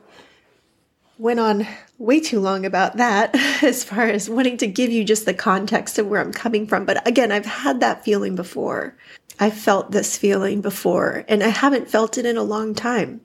went 1.17 1.39
on 1.39 1.67
way 1.97 2.19
too 2.19 2.39
long 2.39 2.65
about 2.65 2.97
that 2.97 3.35
as 3.63 3.83
far 3.83 4.05
as 4.05 4.29
wanting 4.29 4.57
to 4.57 4.67
give 4.67 4.89
you 4.89 5.03
just 5.03 5.25
the 5.25 5.33
context 5.33 5.99
of 5.99 6.07
where 6.07 6.21
I'm 6.21 6.33
coming 6.33 6.65
from. 6.65 6.85
But 6.85 7.05
again, 7.07 7.31
I've 7.31 7.45
had 7.45 7.81
that 7.81 8.03
feeling 8.03 8.35
before. 8.35 8.95
I've 9.39 9.53
felt 9.53 9.91
this 9.91 10.17
feeling 10.17 10.61
before 10.61 11.23
and 11.27 11.43
I 11.43 11.49
haven't 11.49 11.89
felt 11.89 12.17
it 12.17 12.25
in 12.25 12.37
a 12.37 12.43
long 12.43 12.73
time. 12.73 13.21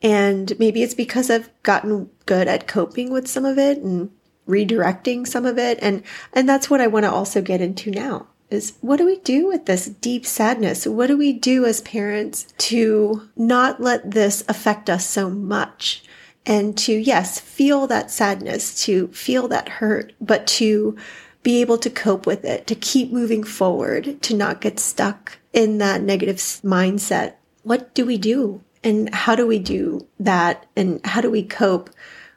And 0.00 0.58
maybe 0.58 0.82
it's 0.82 0.94
because 0.94 1.30
I've 1.30 1.50
gotten 1.62 2.10
good 2.26 2.48
at 2.48 2.66
coping 2.66 3.12
with 3.12 3.28
some 3.28 3.44
of 3.44 3.58
it 3.58 3.78
and 3.78 4.10
redirecting 4.52 5.26
some 5.26 5.46
of 5.46 5.58
it. 5.58 5.78
And, 5.80 6.02
and 6.32 6.48
that's 6.48 6.68
what 6.68 6.80
I 6.80 6.86
want 6.86 7.04
to 7.04 7.10
also 7.10 7.40
get 7.42 7.60
into 7.60 7.90
now 7.90 8.26
is 8.52 8.74
what 8.82 8.98
do 8.98 9.06
we 9.06 9.16
do 9.20 9.46
with 9.48 9.64
this 9.64 9.86
deep 9.86 10.26
sadness? 10.26 10.86
What 10.86 11.06
do 11.06 11.16
we 11.16 11.32
do 11.32 11.64
as 11.64 11.80
parents 11.80 12.52
to 12.58 13.28
not 13.34 13.80
let 13.80 14.10
this 14.10 14.44
affect 14.46 14.90
us 14.90 15.06
so 15.06 15.30
much? 15.30 16.04
And 16.44 16.76
to, 16.78 16.92
yes, 16.92 17.40
feel 17.40 17.86
that 17.86 18.10
sadness, 18.10 18.84
to 18.84 19.08
feel 19.08 19.48
that 19.48 19.68
hurt, 19.68 20.12
but 20.20 20.46
to 20.48 20.96
be 21.42 21.60
able 21.60 21.78
to 21.78 21.90
cope 21.90 22.26
with 22.26 22.44
it, 22.44 22.66
to 22.66 22.74
keep 22.74 23.12
moving 23.12 23.42
forward, 23.42 24.20
to 24.22 24.34
not 24.34 24.60
get 24.60 24.78
stuck 24.78 25.38
in 25.52 25.78
that 25.78 26.02
negative 26.02 26.36
mindset. 26.36 27.34
What 27.62 27.94
do 27.94 28.04
we 28.04 28.18
do? 28.18 28.62
And 28.84 29.12
how 29.14 29.34
do 29.34 29.46
we 29.46 29.60
do 29.60 30.06
that? 30.18 30.66
And 30.76 31.04
how 31.06 31.20
do 31.20 31.30
we 31.30 31.42
cope 31.42 31.90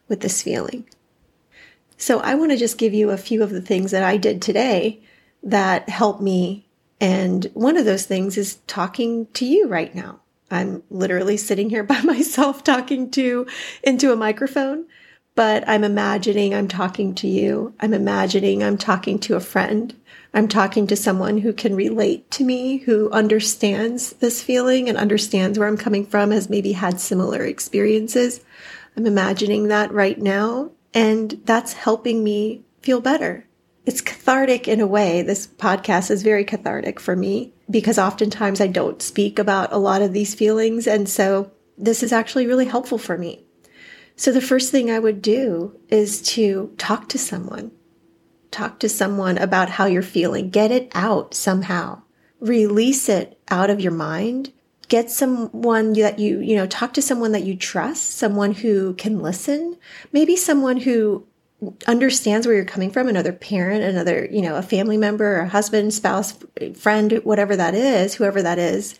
with 0.07 0.21
this 0.21 0.41
feeling? 0.41 0.85
So 1.97 2.19
I 2.19 2.35
want 2.35 2.51
to 2.51 2.57
just 2.57 2.77
give 2.77 2.93
you 2.93 3.11
a 3.11 3.17
few 3.17 3.43
of 3.43 3.51
the 3.51 3.61
things 3.61 3.91
that 3.91 4.03
I 4.03 4.17
did 4.17 4.41
today 4.41 5.01
that 5.43 5.87
helped 5.89 6.21
me. 6.21 6.65
And 6.99 7.45
one 7.53 7.77
of 7.77 7.85
those 7.85 8.05
things 8.05 8.37
is 8.37 8.55
talking 8.67 9.27
to 9.33 9.45
you 9.45 9.67
right 9.67 9.93
now. 9.93 10.19
I'm 10.51 10.83
literally 10.89 11.37
sitting 11.37 11.69
here 11.69 11.83
by 11.95 12.01
myself 12.01 12.63
talking 12.63 13.11
to 13.11 13.47
into 13.83 14.11
a 14.11 14.17
microphone, 14.17 14.85
but 15.35 15.67
I'm 15.67 15.83
imagining 15.83 16.53
I'm 16.53 16.67
talking 16.67 17.13
to 17.15 17.27
you. 17.27 17.73
I'm 17.79 17.93
imagining 17.93 18.63
I'm 18.63 18.77
talking 18.77 19.19
to 19.19 19.35
a 19.35 19.41
friend. 19.41 19.93
I'm 20.33 20.47
talking 20.49 20.85
to 20.87 20.97
someone 20.97 21.37
who 21.37 21.53
can 21.53 21.75
relate 21.75 22.29
to 22.31 22.43
me, 22.43 22.77
who 22.77 23.09
understands 23.11 24.13
this 24.13 24.43
feeling 24.43 24.89
and 24.89 24.97
understands 24.97 25.57
where 25.57 25.67
I'm 25.67 25.77
coming 25.77 26.05
from, 26.05 26.31
has 26.31 26.49
maybe 26.49 26.73
had 26.73 26.99
similar 26.99 27.43
experiences. 27.43 28.41
I'm 28.97 29.05
imagining 29.05 29.69
that 29.69 29.93
right 29.93 30.19
now, 30.19 30.71
and 30.95 31.39
that's 31.45 31.73
helping 31.73 32.23
me 32.23 32.63
feel 32.81 33.01
better. 33.01 33.45
It's 33.85 34.01
cathartic 34.01 34.67
in 34.67 34.81
a 34.81 34.87
way. 34.87 35.21
This 35.21 35.45
podcast 35.45 36.09
is 36.09 36.23
very 36.23 36.43
cathartic 36.43 36.99
for 36.99 37.15
me 37.15 37.53
because 37.69 37.99
oftentimes 37.99 38.59
I 38.59 38.67
don't 38.67 39.01
speak 39.01 39.37
about 39.37 39.71
a 39.71 39.77
lot 39.77 40.01
of 40.01 40.13
these 40.13 40.33
feelings. 40.33 40.87
And 40.87 41.07
so 41.07 41.51
this 41.77 42.01
is 42.01 42.11
actually 42.11 42.47
really 42.47 42.65
helpful 42.65 42.97
for 42.97 43.15
me. 43.15 43.45
So 44.15 44.31
the 44.31 44.41
first 44.41 44.71
thing 44.71 44.89
I 44.89 44.97
would 44.97 45.21
do 45.21 45.77
is 45.89 46.21
to 46.23 46.73
talk 46.77 47.09
to 47.09 47.19
someone 47.19 47.71
Talk 48.55 48.79
to 48.79 48.87
someone 48.87 49.37
about 49.37 49.71
how 49.71 49.85
you're 49.85 50.01
feeling. 50.01 50.49
Get 50.49 50.71
it 50.71 50.89
out 50.95 51.33
somehow. 51.33 52.03
Release 52.39 53.09
it 53.09 53.37
out 53.49 53.69
of 53.69 53.81
your 53.81 53.91
mind. 53.91 54.53
Get 54.87 55.09
someone 55.09 55.93
that 55.93 56.19
you, 56.19 56.39
you 56.39 56.55
know, 56.55 56.67
talk 56.67 56.93
to 56.93 57.01
someone 57.01 57.31
that 57.31 57.43
you 57.43 57.55
trust, 57.55 58.11
someone 58.11 58.53
who 58.53 58.93
can 58.93 59.19
listen, 59.19 59.77
maybe 60.11 60.35
someone 60.35 60.77
who 60.77 61.25
understands 61.87 62.45
where 62.45 62.55
you're 62.55 62.65
coming 62.65 62.91
from, 62.91 63.07
another 63.07 63.31
parent, 63.31 63.83
another, 63.83 64.27
you 64.31 64.41
know, 64.41 64.55
a 64.55 64.61
family 64.61 64.97
member, 64.97 65.39
a 65.39 65.47
husband, 65.47 65.93
spouse, 65.93 66.37
friend, 66.75 67.13
whatever 67.23 67.55
that 67.55 67.73
is, 67.73 68.15
whoever 68.15 68.41
that 68.41 68.59
is. 68.59 68.99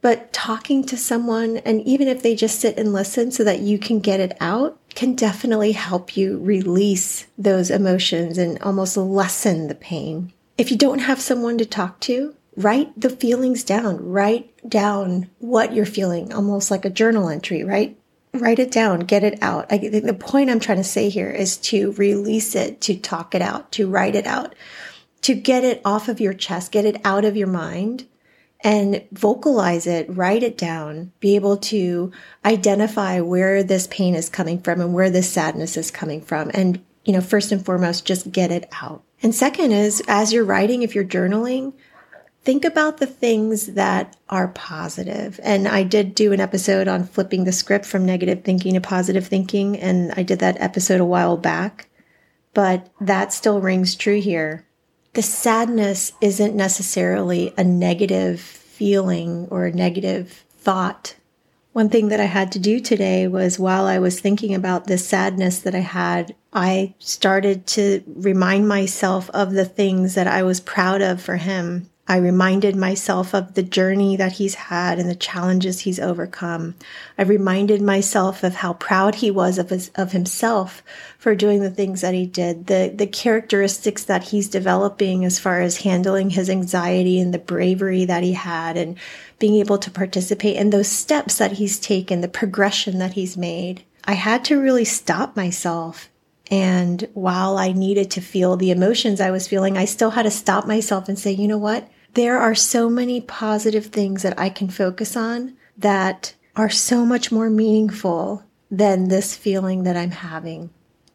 But 0.00 0.32
talking 0.32 0.84
to 0.86 0.96
someone, 0.96 1.58
and 1.58 1.80
even 1.82 2.08
if 2.08 2.22
they 2.22 2.34
just 2.34 2.58
sit 2.58 2.76
and 2.76 2.92
listen 2.92 3.30
so 3.30 3.44
that 3.44 3.60
you 3.60 3.78
can 3.78 4.00
get 4.00 4.20
it 4.20 4.36
out, 4.40 4.78
can 4.94 5.14
definitely 5.14 5.72
help 5.72 6.16
you 6.16 6.38
release 6.38 7.26
those 7.38 7.70
emotions 7.70 8.36
and 8.36 8.60
almost 8.62 8.96
lessen 8.96 9.68
the 9.68 9.74
pain. 9.74 10.32
If 10.58 10.70
you 10.70 10.76
don't 10.76 10.98
have 11.00 11.20
someone 11.20 11.56
to 11.58 11.64
talk 11.64 12.00
to, 12.00 12.34
write 12.56 12.98
the 13.00 13.10
feelings 13.10 13.64
down. 13.64 14.04
Write 14.04 14.68
down 14.68 15.30
what 15.38 15.72
you're 15.72 15.86
feeling, 15.86 16.32
almost 16.32 16.70
like 16.70 16.84
a 16.84 16.90
journal 16.90 17.28
entry, 17.28 17.64
right? 17.64 17.98
Write 18.34 18.58
it 18.58 18.70
down, 18.70 19.00
get 19.00 19.24
it 19.24 19.38
out. 19.42 19.66
I 19.70 19.78
think 19.78 20.04
the 20.04 20.14
point 20.14 20.50
I'm 20.50 20.60
trying 20.60 20.78
to 20.78 20.84
say 20.84 21.08
here 21.08 21.30
is 21.30 21.56
to 21.58 21.92
release 21.92 22.54
it, 22.54 22.80
to 22.82 22.96
talk 22.96 23.34
it 23.34 23.42
out, 23.42 23.72
to 23.72 23.88
write 23.88 24.14
it 24.14 24.26
out, 24.26 24.54
to 25.22 25.34
get 25.34 25.64
it 25.64 25.82
off 25.84 26.08
of 26.08 26.20
your 26.20 26.32
chest, 26.32 26.72
get 26.72 26.84
it 26.86 27.00
out 27.04 27.24
of 27.24 27.36
your 27.36 27.48
mind 27.48 28.06
and 28.64 29.02
vocalize 29.12 29.86
it, 29.86 30.06
write 30.08 30.42
it 30.42 30.56
down, 30.56 31.12
be 31.20 31.34
able 31.34 31.56
to 31.56 32.12
identify 32.44 33.20
where 33.20 33.62
this 33.62 33.88
pain 33.88 34.14
is 34.14 34.28
coming 34.28 34.60
from 34.60 34.80
and 34.80 34.94
where 34.94 35.10
this 35.10 35.30
sadness 35.30 35.76
is 35.76 35.90
coming 35.90 36.20
from. 36.20 36.50
And, 36.54 36.82
you 37.04 37.12
know, 37.12 37.20
first 37.20 37.50
and 37.50 37.64
foremost, 37.64 38.06
just 38.06 38.30
get 38.30 38.52
it 38.52 38.68
out. 38.80 39.02
And 39.22 39.34
second 39.34 39.72
is 39.72 40.02
as 40.06 40.32
you're 40.32 40.44
writing, 40.44 40.82
if 40.82 40.94
you're 40.94 41.04
journaling, 41.04 41.72
think 42.44 42.64
about 42.64 42.98
the 42.98 43.06
things 43.06 43.68
that 43.74 44.16
are 44.28 44.48
positive. 44.48 45.38
And 45.42 45.68
I 45.68 45.82
did 45.82 46.14
do 46.14 46.32
an 46.32 46.40
episode 46.40 46.88
on 46.88 47.04
flipping 47.04 47.44
the 47.44 47.52
script 47.52 47.86
from 47.86 48.04
negative 48.04 48.44
thinking 48.44 48.74
to 48.74 48.80
positive 48.80 49.26
thinking. 49.26 49.78
And 49.78 50.12
I 50.16 50.22
did 50.22 50.40
that 50.40 50.60
episode 50.60 51.00
a 51.00 51.04
while 51.04 51.36
back, 51.36 51.88
but 52.54 52.88
that 53.00 53.32
still 53.32 53.60
rings 53.60 53.94
true 53.94 54.20
here 54.20 54.66
the 55.14 55.22
sadness 55.22 56.12
isn't 56.20 56.54
necessarily 56.54 57.52
a 57.58 57.64
negative 57.64 58.40
feeling 58.40 59.46
or 59.50 59.66
a 59.66 59.72
negative 59.72 60.44
thought. 60.56 61.16
One 61.72 61.88
thing 61.88 62.08
that 62.08 62.20
I 62.20 62.24
had 62.24 62.52
to 62.52 62.58
do 62.58 62.80
today 62.80 63.28
was 63.28 63.58
while 63.58 63.86
I 63.86 63.98
was 63.98 64.20
thinking 64.20 64.54
about 64.54 64.86
this 64.86 65.06
sadness 65.06 65.58
that 65.60 65.74
I 65.74 65.80
had, 65.80 66.34
I 66.52 66.94
started 66.98 67.66
to 67.68 68.02
remind 68.06 68.68
myself 68.68 69.28
of 69.30 69.52
the 69.52 69.64
things 69.64 70.14
that 70.14 70.26
I 70.26 70.42
was 70.42 70.60
proud 70.60 71.02
of 71.02 71.20
for 71.20 71.36
him 71.36 71.90
I 72.12 72.18
reminded 72.18 72.76
myself 72.76 73.34
of 73.34 73.54
the 73.54 73.62
journey 73.62 74.16
that 74.16 74.32
he's 74.32 74.54
had 74.54 74.98
and 74.98 75.08
the 75.08 75.14
challenges 75.14 75.80
he's 75.80 75.98
overcome. 75.98 76.74
I 77.16 77.22
reminded 77.22 77.80
myself 77.80 78.44
of 78.44 78.56
how 78.56 78.74
proud 78.74 79.14
he 79.14 79.30
was 79.30 79.56
of 79.56 79.70
his, 79.70 79.90
of 79.94 80.12
himself 80.12 80.82
for 81.18 81.34
doing 81.34 81.62
the 81.62 81.70
things 81.70 82.02
that 82.02 82.12
he 82.12 82.26
did, 82.26 82.66
the, 82.66 82.92
the 82.94 83.06
characteristics 83.06 84.04
that 84.04 84.24
he's 84.24 84.50
developing 84.50 85.24
as 85.24 85.38
far 85.38 85.62
as 85.62 85.78
handling 85.78 86.28
his 86.28 86.50
anxiety 86.50 87.18
and 87.18 87.32
the 87.32 87.38
bravery 87.38 88.04
that 88.04 88.22
he 88.22 88.34
had 88.34 88.76
and 88.76 88.98
being 89.38 89.54
able 89.54 89.78
to 89.78 89.90
participate 89.90 90.56
in 90.56 90.68
those 90.68 90.88
steps 90.88 91.38
that 91.38 91.52
he's 91.52 91.80
taken, 91.80 92.20
the 92.20 92.28
progression 92.28 92.98
that 92.98 93.14
he's 93.14 93.38
made. 93.38 93.84
I 94.04 94.12
had 94.12 94.44
to 94.44 94.60
really 94.60 94.84
stop 94.84 95.34
myself 95.34 96.10
and 96.50 97.08
while 97.14 97.56
I 97.56 97.72
needed 97.72 98.10
to 98.10 98.20
feel 98.20 98.58
the 98.58 98.70
emotions 98.70 99.22
I 99.22 99.30
was 99.30 99.48
feeling, 99.48 99.78
I 99.78 99.86
still 99.86 100.10
had 100.10 100.24
to 100.24 100.30
stop 100.30 100.66
myself 100.66 101.08
and 101.08 101.18
say, 101.18 101.32
you 101.32 101.48
know 101.48 101.56
what? 101.56 101.88
There 102.14 102.38
are 102.38 102.54
so 102.54 102.90
many 102.90 103.20
positive 103.22 103.86
things 103.86 104.22
that 104.22 104.38
I 104.38 104.50
can 104.50 104.68
focus 104.68 105.16
on 105.16 105.56
that 105.78 106.34
are 106.54 106.70
so 106.70 107.06
much 107.06 107.32
more 107.32 107.48
meaningful 107.48 108.44
than 108.70 109.08
this 109.08 109.34
feeling 109.34 109.84
that 109.84 109.96
I'm 109.96 110.10
having. 110.10 110.70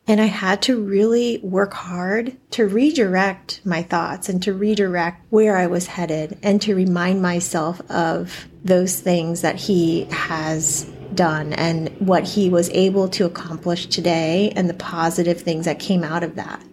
And 0.08 0.22
I 0.22 0.26
had 0.26 0.62
to 0.64 0.82
really 0.82 1.40
work 1.40 1.74
hard 1.74 2.38
to 2.52 2.66
redirect 2.66 3.62
my 3.66 3.84
thoughts 3.84 4.30
and 4.30 4.42
to 4.44 4.54
redirect 4.54 5.22
where 5.30 5.58
I 5.58 5.68
was 5.68 5.86
headed 5.86 6.38
and 6.42 6.62
to 6.62 6.74
remind 6.74 7.22
myself 7.22 7.82
of 7.92 8.48
those 8.64 9.00
things 9.00 9.42
that 9.42 9.58
he 9.58 10.06
has 10.06 10.86
done 11.14 11.52
and 11.54 11.90
what 12.00 12.24
he 12.24 12.50
was 12.50 12.70
able 12.70 13.10
to 13.10 13.26
accomplish 13.26 13.88
today 13.88 14.54
and 14.56 14.70
the 14.70 14.74
positive 14.76 15.42
things 15.42 15.66
that 15.66 15.80
came 15.80 16.04
out 16.04 16.24
of 16.24 16.36
that. 16.36 16.64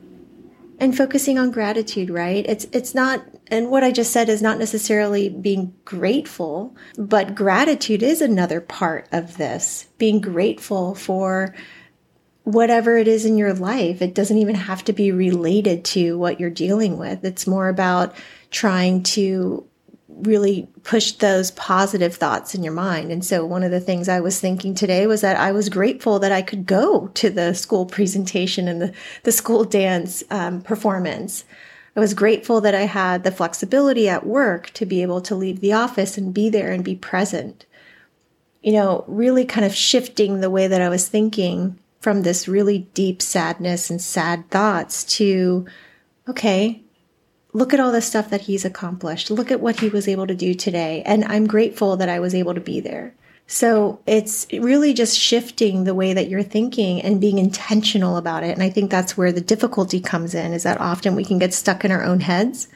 And 0.78 0.96
focusing 0.96 1.38
on 1.38 1.50
gratitude, 1.50 2.10
right? 2.10 2.44
It's 2.46 2.66
it's 2.72 2.94
not 2.94 3.24
and 3.54 3.70
what 3.70 3.84
I 3.84 3.92
just 3.92 4.10
said 4.10 4.28
is 4.28 4.42
not 4.42 4.58
necessarily 4.58 5.28
being 5.28 5.72
grateful, 5.84 6.74
but 6.98 7.36
gratitude 7.36 8.02
is 8.02 8.20
another 8.20 8.60
part 8.60 9.06
of 9.12 9.36
this. 9.36 9.86
Being 9.96 10.20
grateful 10.20 10.96
for 10.96 11.54
whatever 12.42 12.98
it 12.98 13.06
is 13.06 13.24
in 13.24 13.38
your 13.38 13.54
life. 13.54 14.02
It 14.02 14.12
doesn't 14.12 14.38
even 14.38 14.56
have 14.56 14.82
to 14.84 14.92
be 14.92 15.12
related 15.12 15.84
to 15.86 16.18
what 16.18 16.40
you're 16.40 16.50
dealing 16.50 16.98
with. 16.98 17.24
It's 17.24 17.46
more 17.46 17.68
about 17.68 18.16
trying 18.50 19.04
to 19.04 19.64
really 20.08 20.68
push 20.82 21.12
those 21.12 21.52
positive 21.52 22.16
thoughts 22.16 22.56
in 22.56 22.64
your 22.64 22.72
mind. 22.72 23.12
And 23.12 23.24
so 23.24 23.46
one 23.46 23.62
of 23.62 23.70
the 23.70 23.80
things 23.80 24.08
I 24.08 24.18
was 24.18 24.40
thinking 24.40 24.74
today 24.74 25.06
was 25.06 25.20
that 25.20 25.36
I 25.36 25.52
was 25.52 25.68
grateful 25.68 26.18
that 26.18 26.32
I 26.32 26.42
could 26.42 26.66
go 26.66 27.06
to 27.14 27.30
the 27.30 27.54
school 27.54 27.86
presentation 27.86 28.66
and 28.66 28.82
the, 28.82 28.92
the 29.22 29.32
school 29.32 29.62
dance 29.62 30.24
um, 30.30 30.60
performance. 30.60 31.44
I 31.96 32.00
was 32.00 32.14
grateful 32.14 32.60
that 32.60 32.74
I 32.74 32.82
had 32.82 33.22
the 33.22 33.30
flexibility 33.30 34.08
at 34.08 34.26
work 34.26 34.70
to 34.70 34.84
be 34.84 35.02
able 35.02 35.20
to 35.22 35.34
leave 35.34 35.60
the 35.60 35.72
office 35.72 36.18
and 36.18 36.34
be 36.34 36.48
there 36.48 36.72
and 36.72 36.84
be 36.84 36.96
present. 36.96 37.66
You 38.62 38.72
know, 38.72 39.04
really 39.06 39.44
kind 39.44 39.64
of 39.64 39.74
shifting 39.74 40.40
the 40.40 40.50
way 40.50 40.66
that 40.66 40.80
I 40.80 40.88
was 40.88 41.08
thinking 41.08 41.78
from 42.00 42.22
this 42.22 42.48
really 42.48 42.80
deep 42.94 43.22
sadness 43.22 43.90
and 43.90 44.00
sad 44.00 44.50
thoughts 44.50 45.04
to, 45.04 45.66
okay, 46.28 46.82
look 47.52 47.72
at 47.72 47.80
all 47.80 47.92
the 47.92 48.02
stuff 48.02 48.28
that 48.30 48.42
he's 48.42 48.64
accomplished. 48.64 49.30
Look 49.30 49.50
at 49.50 49.60
what 49.60 49.80
he 49.80 49.88
was 49.88 50.08
able 50.08 50.26
to 50.26 50.34
do 50.34 50.54
today. 50.54 51.02
And 51.06 51.24
I'm 51.24 51.46
grateful 51.46 51.96
that 51.96 52.08
I 52.08 52.18
was 52.18 52.34
able 52.34 52.54
to 52.54 52.60
be 52.60 52.80
there. 52.80 53.14
So 53.46 54.00
it's 54.06 54.46
really 54.52 54.94
just 54.94 55.18
shifting 55.18 55.84
the 55.84 55.94
way 55.94 56.14
that 56.14 56.28
you're 56.28 56.42
thinking 56.42 57.02
and 57.02 57.20
being 57.20 57.38
intentional 57.38 58.16
about 58.16 58.42
it. 58.42 58.50
And 58.50 58.62
I 58.62 58.70
think 58.70 58.90
that's 58.90 59.16
where 59.16 59.32
the 59.32 59.40
difficulty 59.40 60.00
comes 60.00 60.34
in 60.34 60.52
is 60.52 60.62
that 60.62 60.80
often 60.80 61.14
we 61.14 61.24
can 61.24 61.38
get 61.38 61.52
stuck 61.52 61.84
in 61.84 61.92
our 61.92 62.02
own 62.02 62.20
heads 62.20 62.68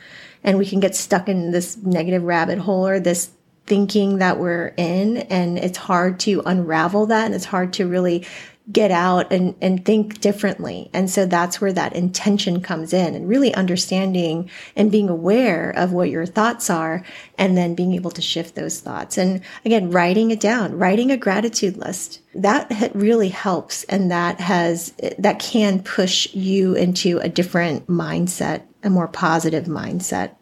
and 0.44 0.58
we 0.58 0.66
can 0.66 0.80
get 0.80 0.94
stuck 0.94 1.28
in 1.28 1.52
this 1.52 1.76
negative 1.78 2.22
rabbit 2.22 2.58
hole 2.58 2.87
or 2.87 3.00
this 3.00 3.30
thinking 3.66 4.18
that 4.18 4.38
we're 4.38 4.72
in 4.76 5.18
and 5.18 5.58
it's 5.58 5.76
hard 5.76 6.18
to 6.20 6.42
unravel 6.46 7.06
that 7.06 7.26
and 7.26 7.34
it's 7.34 7.44
hard 7.44 7.72
to 7.75 7.87
really 7.87 8.26
get 8.70 8.90
out 8.90 9.32
and, 9.32 9.54
and 9.62 9.84
think 9.84 10.20
differently. 10.20 10.90
And 10.92 11.08
so 11.08 11.25
that's 11.25 11.60
where 11.60 11.72
that 11.72 11.94
intention 11.94 12.60
comes 12.60 12.92
in 12.92 13.14
and 13.14 13.28
really 13.28 13.54
understanding 13.54 14.50
and 14.76 14.92
being 14.92 15.08
aware 15.08 15.70
of 15.70 15.92
what 15.92 16.10
your 16.10 16.26
thoughts 16.26 16.68
are 16.68 17.02
and 17.38 17.56
then 17.56 17.75
being 17.75 17.94
able 17.94 18.10
to 18.10 18.20
shift 18.20 18.54
those 18.54 18.80
thoughts. 18.80 19.16
And 19.16 19.40
again, 19.64 19.90
writing 19.90 20.30
it 20.30 20.40
down, 20.40 20.76
writing 20.76 21.10
a 21.10 21.16
gratitude 21.16 21.78
list 21.78 22.20
that 22.34 22.92
really 22.94 23.30
helps. 23.30 23.84
And 23.84 24.10
that 24.10 24.38
has, 24.40 24.92
that 25.18 25.38
can 25.38 25.82
push 25.82 26.32
you 26.34 26.75
into 26.75 27.18
a 27.20 27.28
different 27.28 27.87
mindset, 27.87 28.62
a 28.82 28.90
more 28.90 29.08
positive 29.08 29.64
mindset. 29.64 30.34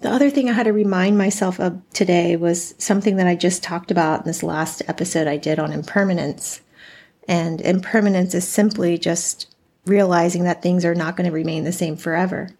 The 0.00 0.10
other 0.10 0.30
thing 0.30 0.50
I 0.50 0.52
had 0.52 0.64
to 0.64 0.72
remind 0.72 1.16
myself 1.16 1.60
of 1.60 1.80
today 1.92 2.36
was 2.36 2.74
something 2.76 3.16
that 3.16 3.26
I 3.26 3.36
just 3.36 3.62
talked 3.62 3.90
about 3.90 4.20
in 4.20 4.26
this 4.26 4.42
last 4.42 4.82
episode 4.88 5.28
I 5.28 5.38
did 5.38 5.58
on 5.58 5.72
impermanence 5.72 6.60
and 7.28 7.60
impermanence 7.60 8.34
is 8.34 8.46
simply 8.46 8.98
just 8.98 9.54
realizing 9.86 10.44
that 10.44 10.62
things 10.62 10.84
are 10.84 10.94
not 10.94 11.16
going 11.16 11.26
to 11.26 11.34
remain 11.34 11.64
the 11.64 11.72
same 11.72 11.96
forever. 11.96 12.50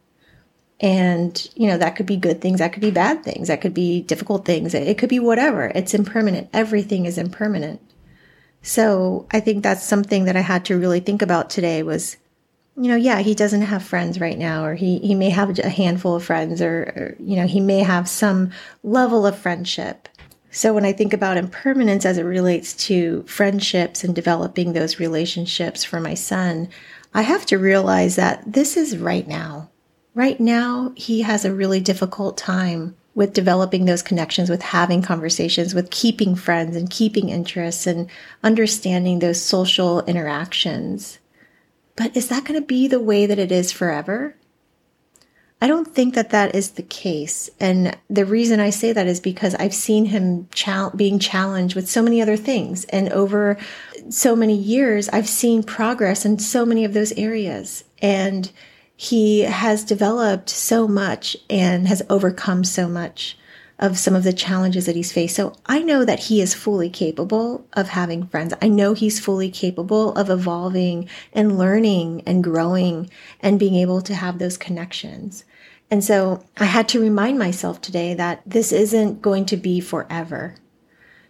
And, 0.81 1.49
you 1.55 1.69
know, 1.69 1.79
that 1.79 1.95
could 1.95 2.07
be 2.07 2.17
good 2.17 2.41
things, 2.41 2.59
that 2.59 2.73
could 2.73 2.83
be 2.83 2.91
bad 2.91 3.23
things, 3.23 3.49
that 3.49 3.61
could 3.61 3.75
be 3.75 4.03
difficult 4.03 4.45
things, 4.45 4.75
it 4.75 4.99
could 4.99 5.09
be 5.09 5.21
whatever. 5.21 5.71
It's 5.75 5.95
impermanent. 5.95 6.49
Everything 6.53 7.07
is 7.07 7.19
impermanent. 7.19 7.81
So 8.63 9.27
I 9.31 9.41
think 9.41 9.63
that's 9.63 9.85
something 9.85 10.25
that 10.25 10.37
I 10.37 10.41
had 10.41 10.65
to 10.67 10.79
really 10.79 11.01
think 11.01 11.23
about 11.23 11.51
today 11.51 11.83
was, 11.83 12.17
you 12.77 12.89
know, 12.89 12.97
yeah, 12.97 13.21
he 13.21 13.35
doesn't 13.35 13.63
have 13.63 13.83
friends 13.83 14.19
right 14.19 14.39
now, 14.39 14.65
or 14.65 14.75
he, 14.75 14.99
he 14.99 15.15
may 15.15 15.31
have 15.31 15.57
a 15.59 15.69
handful 15.69 16.17
of 16.17 16.25
friends, 16.25 16.63
or, 16.63 16.83
or 16.97 17.17
you 17.21 17.37
know, 17.37 17.47
he 17.47 17.61
may 17.61 17.81
have 17.81 18.09
some 18.09 18.51
level 18.83 19.27
of 19.27 19.39
friendship. 19.39 20.09
So 20.55 20.75
when 20.75 20.85
I 20.85 20.93
think 20.93 21.15
about 21.15 21.39
impermanence 21.39 22.05
as 22.05 22.19
it 22.19 22.25
relates 22.25 22.75
to 22.87 23.23
friendships 23.23 24.05
and 24.05 24.15
developing 24.15 24.75
those 24.75 25.01
relationships 25.01 25.83
for 25.83 25.99
my 25.99 26.13
son, 26.13 26.69
I 27.15 27.23
have 27.23 27.47
to 27.47 27.59
realize 27.59 28.17
that 28.17 28.43
this 28.47 28.77
is 28.77 28.99
right 28.99 29.27
now. 29.27 29.71
Right 30.15 30.39
now, 30.39 30.93
he 30.95 31.23
has 31.23 31.47
a 31.47 31.55
really 31.55 31.81
difficult 31.81 32.37
time 32.37 32.95
with 33.15 33.33
developing 33.33 33.87
those 33.87 34.03
connections, 34.03 34.51
with 34.51 34.61
having 34.61 35.01
conversations, 35.01 35.75
with 35.75 35.91
keeping 35.91 36.35
friends 36.35 36.77
and 36.77 36.91
keeping 36.91 37.31
interests 37.31 37.87
and 37.87 38.11
understanding 38.43 39.19
those 39.21 39.41
social 39.41 40.03
interactions. 40.05 41.19
But 41.97 42.15
is 42.15 42.29
that 42.29 42.45
going 42.45 42.61
to 42.61 42.67
be 42.67 42.89
the 42.89 43.01
way 43.01 43.25
that 43.25 43.39
it 43.39 43.51
is 43.51 43.73
forever? 43.73 44.37
I 45.63 45.69
don't 45.69 45.95
think 45.95 46.15
that 46.15 46.31
that 46.31 46.57
is 46.57 46.73
the 46.73 46.83
case. 46.83 47.49
And 47.61 47.97
the 48.11 48.25
reason 48.25 48.59
I 48.59 48.71
say 48.71 48.93
that 48.93 49.07
is 49.07 49.21
because 49.21 49.55
I've 49.55 49.73
seen 49.73 50.07
him 50.07 50.49
being 50.97 51.21
challenged 51.21 51.77
with 51.77 51.89
so 51.89 52.03
many 52.03 52.21
other 52.21 52.37
things. 52.37 52.85
And 52.87 53.13
over 53.13 53.57
so 54.09 54.35
many 54.35 54.57
years, 54.57 55.09
I've 55.11 55.29
seen 55.29 55.63
progress 55.63 56.25
in 56.25 56.41
so 56.41 56.67
many 56.67 56.85
of 56.85 56.95
those 56.95 57.13
areas. 57.13 57.85
And 58.01 58.51
he 58.97 59.43
has 59.43 59.85
developed 59.85 60.51
so 60.51 60.89
much 60.89 61.37
and 61.49 61.87
has 61.87 62.03
overcome 62.11 62.65
so 62.65 62.89
much 62.89 63.39
of 63.79 63.99
some 63.99 64.17
of 64.17 64.25
the 64.25 64.33
challenges 64.33 64.87
that 64.87 64.97
he's 64.97 65.13
faced. 65.13 65.37
So 65.37 65.55
I 65.67 65.81
know 65.81 66.05
that 66.05 66.25
he 66.25 66.41
is 66.41 66.55
fully 66.55 66.91
capable 66.91 67.65
of 67.75 67.91
having 67.91 68.27
friends. 68.27 68.53
I 68.61 68.67
know 68.67 68.95
he's 68.95 69.21
fully 69.21 69.49
capable 69.49 70.13
of 70.15 70.29
evolving 70.29 71.09
and 71.33 71.57
learning 71.57 72.25
and 72.27 72.43
growing 72.43 73.11
and 73.39 73.61
being 73.61 73.77
able 73.77 74.03
to 74.03 74.15
have 74.15 74.41
those 74.41 74.57
connections. 74.57 75.45
And 75.93 76.03
so 76.03 76.43
I 76.57 76.65
had 76.65 76.89
to 76.89 77.03
remind 77.03 77.39
myself 77.39 77.83
today 77.83 78.15
that 78.15 78.41
this 78.47 78.73
isn't 78.73 79.21
going 79.21 79.45
to 79.45 79.59
be 79.59 79.79
forever. 79.79 80.55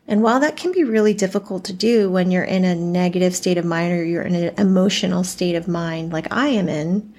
And 0.06 0.22
while 0.22 0.38
that 0.38 0.56
can 0.56 0.70
be 0.70 0.84
really 0.84 1.14
difficult 1.14 1.64
to 1.64 1.72
do 1.72 2.08
when 2.08 2.30
you're 2.30 2.44
in 2.44 2.64
a 2.64 2.76
negative 2.76 3.34
state 3.34 3.58
of 3.58 3.64
mind 3.64 3.92
or 3.92 4.04
you're 4.04 4.22
in 4.22 4.36
an 4.36 4.54
emotional 4.58 5.24
state 5.24 5.56
of 5.56 5.66
mind, 5.66 6.12
like 6.12 6.32
I 6.32 6.46
am 6.46 6.68
in, 6.68 7.12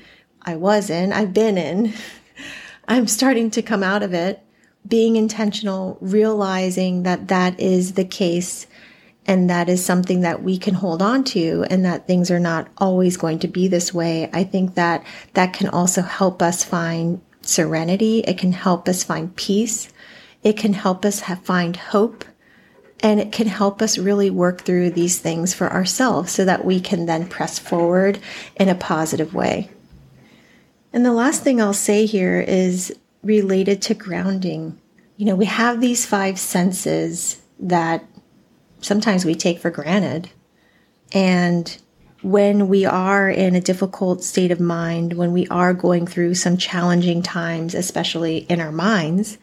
I 0.43 0.55
was 0.55 0.89
in, 0.89 1.11
I've 1.11 1.33
been 1.33 1.57
in, 1.57 1.93
I'm 2.87 3.07
starting 3.07 3.51
to 3.51 3.61
come 3.61 3.83
out 3.83 4.03
of 4.03 4.13
it, 4.13 4.41
being 4.87 5.17
intentional, 5.17 5.97
realizing 5.99 7.03
that 7.03 7.27
that 7.27 7.59
is 7.59 7.95
the 7.95 8.05
case 8.05 8.67
and 9.25 9.49
that 9.49 9.67
is 9.67 9.83
something 9.83 10.21
that 10.21 10.43
we 10.43 10.57
can 10.57 10.75
hold 10.75 11.01
on 11.01 11.25
to 11.25 11.65
and 11.69 11.83
that 11.83 12.07
things 12.07 12.31
are 12.31 12.39
not 12.39 12.69
always 12.77 13.17
going 13.17 13.39
to 13.39 13.49
be 13.49 13.67
this 13.67 13.93
way. 13.93 14.29
I 14.31 14.45
think 14.45 14.75
that 14.75 15.05
that 15.33 15.51
can 15.51 15.67
also 15.67 16.01
help 16.01 16.41
us 16.41 16.63
find 16.63 17.21
serenity. 17.43 18.19
It 18.19 18.37
can 18.37 18.53
help 18.53 18.87
us 18.87 19.03
find 19.03 19.35
peace. 19.35 19.91
It 20.43 20.57
can 20.57 20.73
help 20.73 21.05
us 21.05 21.21
have, 21.21 21.39
find 21.39 21.75
hope. 21.75 22.25
And 22.99 23.19
it 23.19 23.31
can 23.31 23.47
help 23.47 23.81
us 23.81 23.97
really 23.97 24.29
work 24.29 24.61
through 24.61 24.91
these 24.91 25.19
things 25.19 25.53
for 25.53 25.71
ourselves 25.71 26.31
so 26.31 26.45
that 26.45 26.63
we 26.63 26.79
can 26.79 27.05
then 27.05 27.27
press 27.27 27.59
forward 27.59 28.19
in 28.55 28.69
a 28.69 28.75
positive 28.75 29.33
way. 29.33 29.69
And 30.93 31.05
the 31.05 31.11
last 31.11 31.43
thing 31.43 31.61
I'll 31.61 31.73
say 31.73 32.05
here 32.05 32.39
is 32.39 32.95
related 33.23 33.81
to 33.83 33.93
grounding. 33.93 34.79
You 35.17 35.25
know, 35.25 35.35
we 35.35 35.45
have 35.45 35.81
these 35.81 36.05
five 36.05 36.39
senses 36.39 37.41
that 37.59 38.05
sometimes 38.79 39.25
we 39.25 39.35
take 39.35 39.59
for 39.59 39.71
granted. 39.71 40.29
And 41.11 41.77
when 42.23 42.69
we 42.69 42.85
are 42.85 43.29
in 43.29 43.53
a 43.53 43.61
difficult 43.61 44.23
state 44.23 44.49
of 44.49 44.59
mind, 44.59 45.13
when 45.13 45.33
we 45.33 45.45
are 45.47 45.73
going 45.73 46.07
through 46.07 46.33
some 46.35 46.57
challenging 46.57 47.21
times, 47.21 47.75
especially 47.75 48.37
in 48.49 48.61
our 48.61 48.71
minds, 48.71 49.37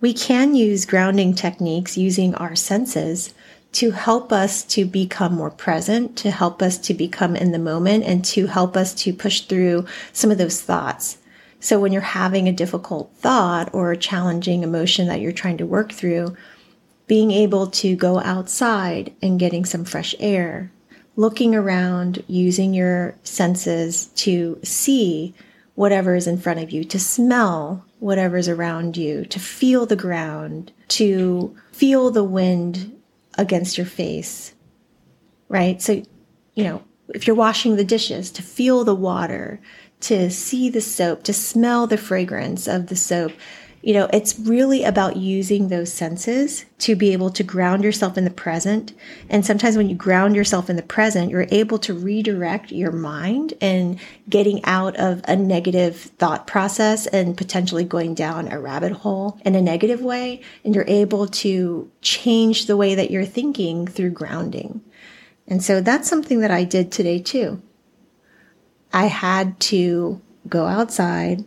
we 0.00 0.12
can 0.12 0.54
use 0.54 0.84
grounding 0.84 1.34
techniques 1.34 1.96
using 1.96 2.34
our 2.34 2.54
senses 2.54 3.34
to 3.72 3.90
help 3.90 4.32
us 4.32 4.62
to 4.62 4.84
become 4.84 5.34
more 5.34 5.50
present, 5.50 6.16
to 6.16 6.30
help 6.30 6.62
us 6.62 6.78
to 6.78 6.94
become 6.94 7.34
in 7.34 7.52
the 7.52 7.58
moment, 7.58 8.04
and 8.04 8.24
to 8.24 8.46
help 8.46 8.76
us 8.76 8.94
to 8.94 9.12
push 9.12 9.42
through 9.42 9.86
some 10.12 10.30
of 10.30 10.38
those 10.38 10.60
thoughts. 10.60 11.18
So 11.60 11.80
when 11.80 11.92
you're 11.92 12.02
having 12.02 12.46
a 12.46 12.52
difficult 12.52 13.10
thought 13.16 13.74
or 13.74 13.90
a 13.90 13.96
challenging 13.96 14.62
emotion 14.62 15.08
that 15.08 15.20
you're 15.20 15.32
trying 15.32 15.58
to 15.58 15.66
work 15.66 15.92
through, 15.92 16.36
being 17.06 17.30
able 17.30 17.66
to 17.68 17.96
go 17.96 18.20
outside 18.20 19.14
and 19.22 19.40
getting 19.40 19.64
some 19.64 19.84
fresh 19.84 20.14
air, 20.20 20.70
looking 21.18 21.52
around, 21.52 22.22
using 22.28 22.72
your 22.72 23.12
senses 23.24 24.06
to 24.14 24.56
see 24.62 25.34
whatever 25.74 26.14
is 26.14 26.28
in 26.28 26.38
front 26.38 26.60
of 26.60 26.70
you, 26.70 26.84
to 26.84 26.98
smell 26.98 27.84
whatever's 27.98 28.48
around 28.48 28.96
you, 28.96 29.24
to 29.24 29.40
feel 29.40 29.84
the 29.84 29.96
ground, 29.96 30.70
to 30.86 31.56
feel 31.72 32.12
the 32.12 32.22
wind 32.22 32.96
against 33.36 33.76
your 33.76 33.86
face, 33.86 34.54
right? 35.48 35.82
So, 35.82 36.04
you 36.54 36.62
know, 36.62 36.84
if 37.08 37.26
you're 37.26 37.34
washing 37.34 37.74
the 37.74 37.84
dishes, 37.84 38.30
to 38.30 38.42
feel 38.42 38.84
the 38.84 38.94
water, 38.94 39.60
to 40.02 40.30
see 40.30 40.70
the 40.70 40.80
soap, 40.80 41.24
to 41.24 41.32
smell 41.32 41.88
the 41.88 41.98
fragrance 41.98 42.68
of 42.68 42.86
the 42.86 42.96
soap, 42.96 43.32
you 43.80 43.94
know, 43.94 44.08
it's 44.12 44.38
really 44.40 44.82
about 44.82 45.16
using 45.16 45.68
those 45.68 45.92
senses 45.92 46.64
to 46.78 46.96
be 46.96 47.12
able 47.12 47.30
to 47.30 47.44
ground 47.44 47.84
yourself 47.84 48.18
in 48.18 48.24
the 48.24 48.30
present. 48.30 48.92
And 49.28 49.46
sometimes 49.46 49.76
when 49.76 49.88
you 49.88 49.94
ground 49.94 50.34
yourself 50.34 50.68
in 50.68 50.76
the 50.76 50.82
present, 50.82 51.30
you're 51.30 51.46
able 51.50 51.78
to 51.80 51.94
redirect 51.94 52.72
your 52.72 52.90
mind 52.90 53.54
and 53.60 53.98
getting 54.28 54.64
out 54.64 54.96
of 54.96 55.20
a 55.24 55.36
negative 55.36 55.96
thought 55.96 56.46
process 56.46 57.06
and 57.06 57.36
potentially 57.36 57.84
going 57.84 58.14
down 58.14 58.50
a 58.50 58.58
rabbit 58.58 58.92
hole 58.92 59.38
in 59.44 59.54
a 59.54 59.62
negative 59.62 60.00
way. 60.00 60.40
And 60.64 60.74
you're 60.74 60.84
able 60.88 61.28
to 61.28 61.90
change 62.02 62.66
the 62.66 62.76
way 62.76 62.96
that 62.96 63.12
you're 63.12 63.24
thinking 63.24 63.86
through 63.86 64.10
grounding. 64.10 64.82
And 65.46 65.62
so 65.62 65.80
that's 65.80 66.08
something 66.08 66.40
that 66.40 66.50
I 66.50 66.64
did 66.64 66.90
today 66.90 67.20
too. 67.20 67.62
I 68.92 69.06
had 69.06 69.60
to 69.60 70.20
go 70.48 70.66
outside, 70.66 71.44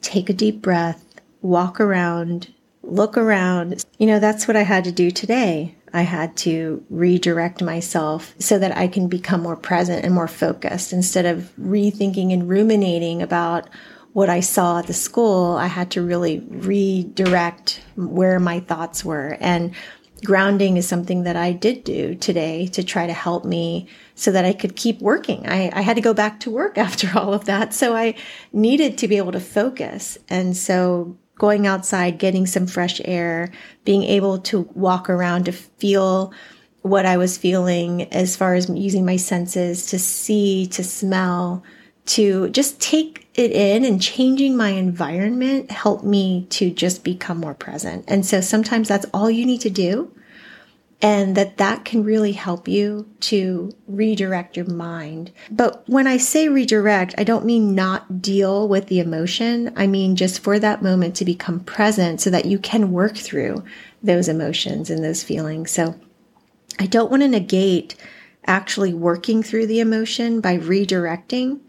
take 0.00 0.30
a 0.30 0.34
deep 0.34 0.62
breath, 0.62 1.04
walk 1.44 1.78
around, 1.78 2.52
look 2.82 3.16
around. 3.18 3.84
You 3.98 4.06
know, 4.06 4.18
that's 4.18 4.48
what 4.48 4.56
I 4.56 4.62
had 4.62 4.84
to 4.84 4.92
do 4.92 5.10
today. 5.10 5.76
I 5.92 6.02
had 6.02 6.36
to 6.38 6.82
redirect 6.88 7.62
myself 7.62 8.34
so 8.38 8.58
that 8.58 8.76
I 8.76 8.88
can 8.88 9.08
become 9.08 9.42
more 9.42 9.56
present 9.56 10.04
and 10.04 10.14
more 10.14 10.26
focused 10.26 10.92
instead 10.92 11.26
of 11.26 11.52
rethinking 11.60 12.32
and 12.32 12.48
ruminating 12.48 13.22
about 13.22 13.68
what 14.14 14.30
I 14.30 14.40
saw 14.40 14.78
at 14.78 14.86
the 14.86 14.94
school. 14.94 15.54
I 15.54 15.66
had 15.66 15.90
to 15.92 16.02
really 16.02 16.40
redirect 16.48 17.82
where 17.94 18.40
my 18.40 18.60
thoughts 18.60 19.04
were. 19.04 19.36
And 19.38 19.74
grounding 20.24 20.78
is 20.78 20.88
something 20.88 21.24
that 21.24 21.36
I 21.36 21.52
did 21.52 21.84
do 21.84 22.14
today 22.14 22.68
to 22.68 22.82
try 22.82 23.06
to 23.06 23.12
help 23.12 23.44
me 23.44 23.86
so 24.14 24.32
that 24.32 24.46
I 24.46 24.54
could 24.54 24.76
keep 24.76 25.00
working. 25.00 25.46
I, 25.46 25.70
I, 25.74 25.82
had 25.82 25.96
to 25.96 26.00
go 26.00 26.14
back 26.14 26.40
to 26.40 26.50
work 26.50 26.78
after 26.88 27.10
all 27.18 27.34
of 27.34 27.44
that. 27.44 27.74
So 27.74 27.94
I 27.94 28.14
needed 28.52 28.96
to 28.98 29.08
be 29.08 29.18
able 29.18 29.32
to 29.32 29.40
focus. 29.40 30.16
And 30.28 30.56
so 30.56 31.18
going 31.36 31.66
outside, 31.66 32.18
getting 32.18 32.46
some 32.46 32.66
fresh 32.66 33.00
air, 33.04 33.50
being 33.84 34.04
able 34.04 34.38
to 34.38 34.62
walk 34.74 35.10
around 35.10 35.44
to 35.44 35.52
feel 35.52 36.32
what 36.82 37.06
I 37.06 37.16
was 37.16 37.38
feeling 37.38 38.02
as 38.12 38.36
far 38.36 38.54
as 38.54 38.68
using 38.68 39.06
my 39.06 39.16
senses 39.16 39.86
to 39.86 39.98
see, 39.98 40.66
to 40.68 40.84
smell, 40.84 41.62
to 42.06 42.50
just 42.50 42.80
take 42.80 43.26
it 43.34 43.50
in 43.50 43.84
and 43.84 44.00
changing 44.00 44.56
my 44.56 44.68
environment 44.68 45.70
helped 45.70 46.04
me 46.04 46.46
to 46.50 46.70
just 46.70 47.02
become 47.02 47.38
more 47.38 47.54
present. 47.54 48.04
And 48.06 48.24
so 48.24 48.40
sometimes 48.40 48.88
that's 48.88 49.06
all 49.14 49.30
you 49.30 49.46
need 49.46 49.62
to 49.62 49.70
do. 49.70 50.12
And 51.02 51.36
that 51.36 51.58
that 51.58 51.84
can 51.84 52.02
really 52.02 52.32
help 52.32 52.66
you 52.66 53.06
to 53.20 53.70
redirect 53.86 54.56
your 54.56 54.66
mind. 54.66 55.32
But 55.50 55.86
when 55.86 56.06
I 56.06 56.16
say 56.16 56.48
redirect, 56.48 57.14
I 57.18 57.24
don't 57.24 57.44
mean 57.44 57.74
not 57.74 58.22
deal 58.22 58.68
with 58.68 58.86
the 58.86 59.00
emotion. 59.00 59.72
I 59.76 59.86
mean 59.86 60.16
just 60.16 60.40
for 60.40 60.58
that 60.58 60.82
moment 60.82 61.14
to 61.16 61.24
become 61.24 61.60
present 61.60 62.20
so 62.20 62.30
that 62.30 62.46
you 62.46 62.58
can 62.58 62.92
work 62.92 63.16
through 63.16 63.64
those 64.02 64.28
emotions 64.28 64.88
and 64.88 65.04
those 65.04 65.22
feelings. 65.22 65.70
So 65.70 65.98
I 66.78 66.86
don't 66.86 67.10
want 67.10 67.22
to 67.22 67.28
negate 67.28 67.96
actually 68.46 68.94
working 68.94 69.42
through 69.42 69.66
the 69.66 69.80
emotion 69.80 70.40
by 70.40 70.58
redirecting 70.58 71.60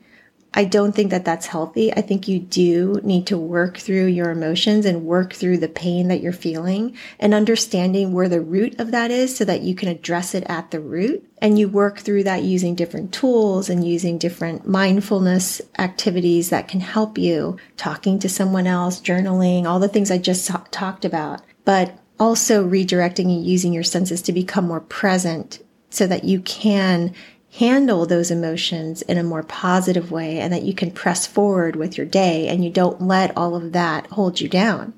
I 0.58 0.64
don't 0.64 0.96
think 0.96 1.12
that 1.12 1.26
that's 1.26 1.48
healthy. 1.48 1.94
I 1.94 2.00
think 2.00 2.30
you 2.30 2.40
do 2.40 3.02
need 3.04 3.28
to 3.28 3.38
work 3.38 3.78
through 3.78 4.06
your 4.06 4.32
emotions 4.32 4.86
and 4.86 5.06
work 5.06 5.34
through 5.34 5.58
the 5.58 5.68
pain 5.68 6.08
that 6.08 6.22
you're 6.22 6.32
feeling 6.32 6.96
and 7.20 7.34
understanding 7.34 8.14
where 8.14 8.30
the 8.30 8.40
root 8.40 8.80
of 8.80 8.92
that 8.92 9.12
is 9.12 9.36
so 9.36 9.44
that 9.44 9.62
you 9.62 9.76
can 9.76 9.90
address 9.90 10.34
it 10.34 10.46
at 10.48 10.72
the 10.72 10.80
root. 10.80 11.30
And 11.40 11.60
you 11.60 11.68
work 11.68 12.00
through 12.00 12.24
that 12.24 12.44
using 12.44 12.74
different 12.74 13.14
tools 13.14 13.70
and 13.70 13.86
using 13.86 14.18
different 14.18 14.66
mindfulness 14.66 15.62
activities 15.78 16.50
that 16.50 16.70
can 16.70 16.80
help 16.80 17.18
you, 17.18 17.58
talking 17.76 18.18
to 18.20 18.30
someone 18.30 18.66
else, 18.66 19.02
journaling, 19.02 19.66
all 19.66 19.80
the 19.80 19.90
things 19.90 20.10
I 20.10 20.18
just 20.18 20.50
talked 20.72 21.04
about. 21.04 21.42
But 21.66 22.00
also 22.18 22.68
redirecting 22.68 23.26
and 23.26 23.46
using 23.46 23.74
your 23.74 23.84
senses 23.84 24.22
to 24.22 24.32
become 24.32 24.68
more 24.68 24.80
present 24.80 25.60
so 25.90 26.08
that 26.08 26.24
you 26.24 26.40
can 26.42 27.14
handle 27.58 28.06
those 28.06 28.32
emotions 28.32 29.02
in 29.04 29.18
a 29.18 29.24
more 29.24 29.44
positive 29.44 30.12
way 30.12 30.40
and 30.40 30.52
that 30.52 30.64
you 30.64 30.74
can 30.74 30.92
press 30.92 31.26
forward 31.26 31.76
with 31.76 31.98
your 31.98 32.06
day 32.06 32.48
and 32.48 32.64
you 32.64 32.70
don't 32.70 33.02
let 33.02 33.36
all 33.38 33.56
of 33.56 33.72
that 33.72 34.08
hold 34.08 34.42
you 34.42 34.50
down. 34.50 34.94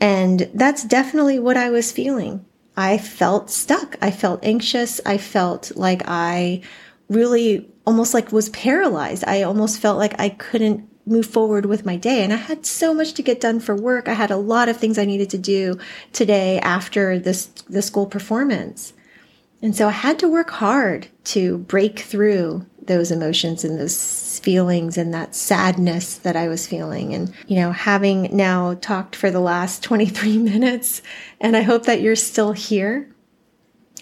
And 0.00 0.50
that's 0.52 0.84
definitely 0.84 1.38
what 1.38 1.56
I 1.56 1.70
was 1.70 1.92
feeling. 1.92 2.44
I 2.76 2.98
felt 2.98 3.48
stuck. 3.48 3.96
I 4.02 4.10
felt 4.10 4.44
anxious. 4.44 5.00
I 5.06 5.18
felt 5.18 5.72
like 5.76 6.02
I 6.06 6.62
really 7.08 7.70
almost 7.86 8.12
like 8.12 8.32
was 8.32 8.48
paralyzed. 8.50 9.24
I 9.26 9.42
almost 9.42 9.78
felt 9.78 9.98
like 9.98 10.20
I 10.20 10.30
couldn't 10.30 10.88
move 11.06 11.26
forward 11.26 11.66
with 11.66 11.86
my 11.86 11.94
day. 11.94 12.24
And 12.24 12.32
I 12.32 12.36
had 12.36 12.66
so 12.66 12.92
much 12.92 13.14
to 13.14 13.22
get 13.22 13.40
done 13.40 13.60
for 13.60 13.76
work. 13.76 14.08
I 14.08 14.14
had 14.14 14.32
a 14.32 14.36
lot 14.36 14.68
of 14.68 14.76
things 14.76 14.98
I 14.98 15.04
needed 15.04 15.30
to 15.30 15.38
do 15.38 15.78
today 16.12 16.58
after 16.58 17.20
this, 17.20 17.46
the 17.68 17.82
school 17.82 18.06
performance. 18.06 18.92
And 19.62 19.74
so 19.74 19.88
I 19.88 19.92
had 19.92 20.18
to 20.20 20.28
work 20.28 20.50
hard 20.50 21.08
to 21.24 21.58
break 21.58 22.00
through 22.00 22.66
those 22.86 23.10
emotions 23.10 23.64
and 23.64 23.78
those 23.78 24.38
feelings 24.40 24.96
and 24.96 25.12
that 25.12 25.34
sadness 25.34 26.18
that 26.18 26.36
I 26.36 26.48
was 26.48 26.66
feeling. 26.66 27.14
And, 27.14 27.32
you 27.46 27.56
know, 27.56 27.72
having 27.72 28.34
now 28.36 28.74
talked 28.74 29.16
for 29.16 29.30
the 29.30 29.40
last 29.40 29.82
23 29.82 30.38
minutes, 30.38 31.02
and 31.40 31.56
I 31.56 31.62
hope 31.62 31.86
that 31.86 32.00
you're 32.00 32.16
still 32.16 32.52
here. 32.52 33.10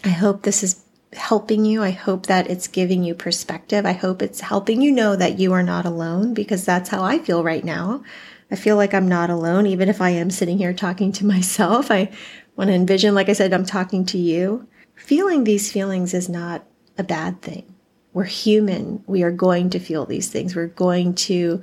I 0.05 0.11
hope 0.11 0.43
this 0.43 0.63
is 0.63 0.85
helping 1.15 1.65
you. 1.65 1.83
I 1.83 1.93
hope 1.93 2.27
that 2.27 2.51
it's 2.51 2.69
giving 2.69 3.05
you 3.05 3.15
perspective. 3.15 3.87
I 3.87 3.93
hope 3.93 4.21
it's 4.21 4.41
helping 4.41 4.83
you 4.83 4.91
know 4.91 5.17
that 5.17 5.39
you 5.39 5.53
are 5.53 5.63
not 5.63 5.87
alone 5.87 6.35
because 6.35 6.65
that's 6.65 6.91
how 6.91 7.03
I 7.05 7.21
feel 7.21 7.45
right 7.45 7.65
now. 7.65 8.03
I 8.51 8.57
feel 8.57 8.77
like 8.77 8.93
I'm 8.93 9.09
not 9.09 9.31
alone, 9.31 9.67
even 9.67 9.89
if 9.89 10.01
I 10.01 10.11
am 10.11 10.31
sitting 10.31 10.59
here 10.59 10.75
talking 10.75 11.13
to 11.13 11.27
myself. 11.35 11.91
I 11.91 12.11
want 12.57 12.69
to 12.69 12.75
envision, 12.75 13.15
like 13.15 13.29
I 13.29 13.33
said, 13.33 13.53
I'm 13.53 13.65
talking 13.65 14.05
to 14.07 14.19
you 14.19 14.67
feeling 14.95 15.45
these 15.45 15.73
feelings 15.73 16.15
is 16.15 16.29
not 16.29 16.65
a 16.99 17.05
bad 17.05 17.43
thing. 17.43 17.75
We're 18.13 18.25
human. 18.25 19.03
We 19.07 19.23
are 19.23 19.33
going 19.33 19.71
to 19.71 19.79
feel 19.79 20.07
these 20.07 20.29
things. 20.29 20.55
We're 20.55 20.69
going 20.69 21.15
to 21.15 21.63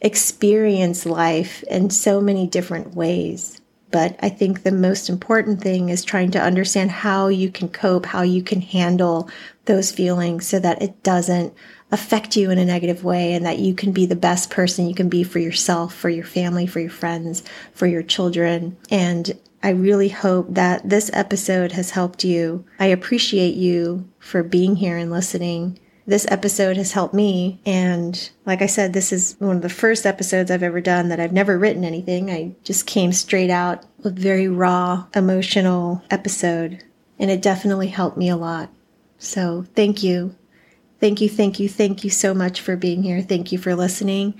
experience 0.00 1.04
life 1.04 1.64
in 1.64 1.90
so 1.90 2.20
many 2.20 2.46
different 2.46 2.94
ways. 2.94 3.60
But 3.90 4.16
I 4.20 4.28
think 4.28 4.62
the 4.62 4.72
most 4.72 5.08
important 5.08 5.62
thing 5.62 5.88
is 5.88 6.04
trying 6.04 6.30
to 6.32 6.42
understand 6.42 6.90
how 6.90 7.28
you 7.28 7.50
can 7.50 7.68
cope, 7.68 8.06
how 8.06 8.22
you 8.22 8.42
can 8.42 8.60
handle 8.60 9.30
those 9.64 9.90
feelings 9.90 10.46
so 10.46 10.58
that 10.60 10.82
it 10.82 11.02
doesn't 11.02 11.54
affect 11.90 12.36
you 12.36 12.50
in 12.50 12.58
a 12.58 12.64
negative 12.66 13.02
way 13.02 13.32
and 13.32 13.46
that 13.46 13.58
you 13.58 13.74
can 13.74 13.92
be 13.92 14.04
the 14.04 14.14
best 14.14 14.50
person 14.50 14.88
you 14.88 14.94
can 14.94 15.08
be 15.08 15.24
for 15.24 15.38
yourself, 15.38 15.94
for 15.94 16.10
your 16.10 16.24
family, 16.24 16.66
for 16.66 16.80
your 16.80 16.90
friends, 16.90 17.42
for 17.72 17.86
your 17.86 18.02
children. 18.02 18.76
And 18.90 19.38
I 19.62 19.70
really 19.70 20.08
hope 20.08 20.46
that 20.54 20.88
this 20.88 21.10
episode 21.12 21.72
has 21.72 21.90
helped 21.90 22.24
you. 22.24 22.64
I 22.78 22.86
appreciate 22.86 23.54
you 23.54 24.08
for 24.18 24.42
being 24.42 24.76
here 24.76 24.96
and 24.96 25.10
listening. 25.10 25.78
This 26.06 26.26
episode 26.30 26.76
has 26.76 26.92
helped 26.92 27.12
me. 27.12 27.60
And 27.66 28.30
like 28.46 28.62
I 28.62 28.66
said, 28.66 28.92
this 28.92 29.12
is 29.12 29.36
one 29.40 29.56
of 29.56 29.62
the 29.62 29.68
first 29.68 30.06
episodes 30.06 30.50
I've 30.50 30.62
ever 30.62 30.80
done 30.80 31.08
that 31.08 31.20
I've 31.20 31.32
never 31.32 31.58
written 31.58 31.84
anything. 31.84 32.30
I 32.30 32.54
just 32.64 32.86
came 32.86 33.12
straight 33.12 33.50
out 33.50 33.84
with 34.02 34.18
very 34.18 34.48
raw, 34.48 35.06
emotional 35.14 36.02
episode. 36.10 36.82
And 37.18 37.30
it 37.30 37.42
definitely 37.42 37.88
helped 37.88 38.16
me 38.16 38.28
a 38.28 38.36
lot. 38.36 38.70
So 39.18 39.66
thank 39.74 40.02
you. 40.02 40.34
Thank 41.00 41.20
you, 41.20 41.28
thank 41.28 41.60
you, 41.60 41.68
thank 41.68 42.04
you 42.04 42.10
so 42.10 42.32
much 42.32 42.60
for 42.60 42.76
being 42.76 43.02
here. 43.02 43.22
Thank 43.22 43.52
you 43.52 43.58
for 43.58 43.74
listening. 43.74 44.34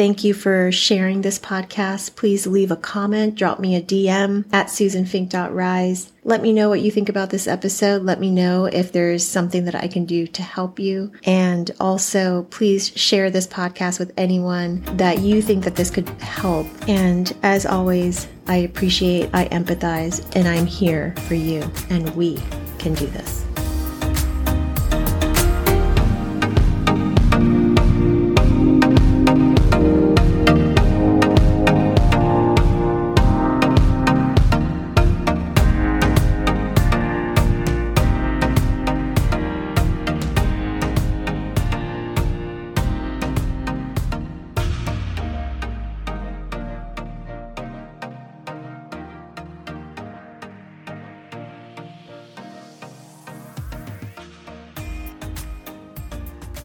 Thank 0.00 0.24
you 0.24 0.32
for 0.32 0.72
sharing 0.72 1.20
this 1.20 1.38
podcast. 1.38 2.16
Please 2.16 2.46
leave 2.46 2.70
a 2.70 2.76
comment, 2.76 3.34
drop 3.34 3.60
me 3.60 3.76
a 3.76 3.82
DM 3.82 4.46
at 4.50 4.68
susanfink.rise. 4.68 6.10
Let 6.24 6.40
me 6.40 6.54
know 6.54 6.70
what 6.70 6.80
you 6.80 6.90
think 6.90 7.10
about 7.10 7.28
this 7.28 7.46
episode. 7.46 8.00
Let 8.00 8.18
me 8.18 8.30
know 8.30 8.64
if 8.64 8.92
there's 8.92 9.26
something 9.26 9.66
that 9.66 9.74
I 9.74 9.88
can 9.88 10.06
do 10.06 10.26
to 10.28 10.42
help 10.42 10.78
you. 10.78 11.12
And 11.24 11.70
also, 11.78 12.44
please 12.44 12.96
share 12.96 13.30
this 13.30 13.46
podcast 13.46 13.98
with 13.98 14.14
anyone 14.16 14.80
that 14.96 15.18
you 15.18 15.42
think 15.42 15.64
that 15.64 15.76
this 15.76 15.90
could 15.90 16.08
help. 16.22 16.66
And 16.88 17.36
as 17.42 17.66
always, 17.66 18.26
I 18.46 18.56
appreciate, 18.56 19.28
I 19.34 19.48
empathize, 19.48 20.24
and 20.34 20.48
I'm 20.48 20.64
here 20.64 21.14
for 21.28 21.34
you. 21.34 21.70
And 21.90 22.08
we 22.16 22.38
can 22.78 22.94
do 22.94 23.06
this. 23.08 23.44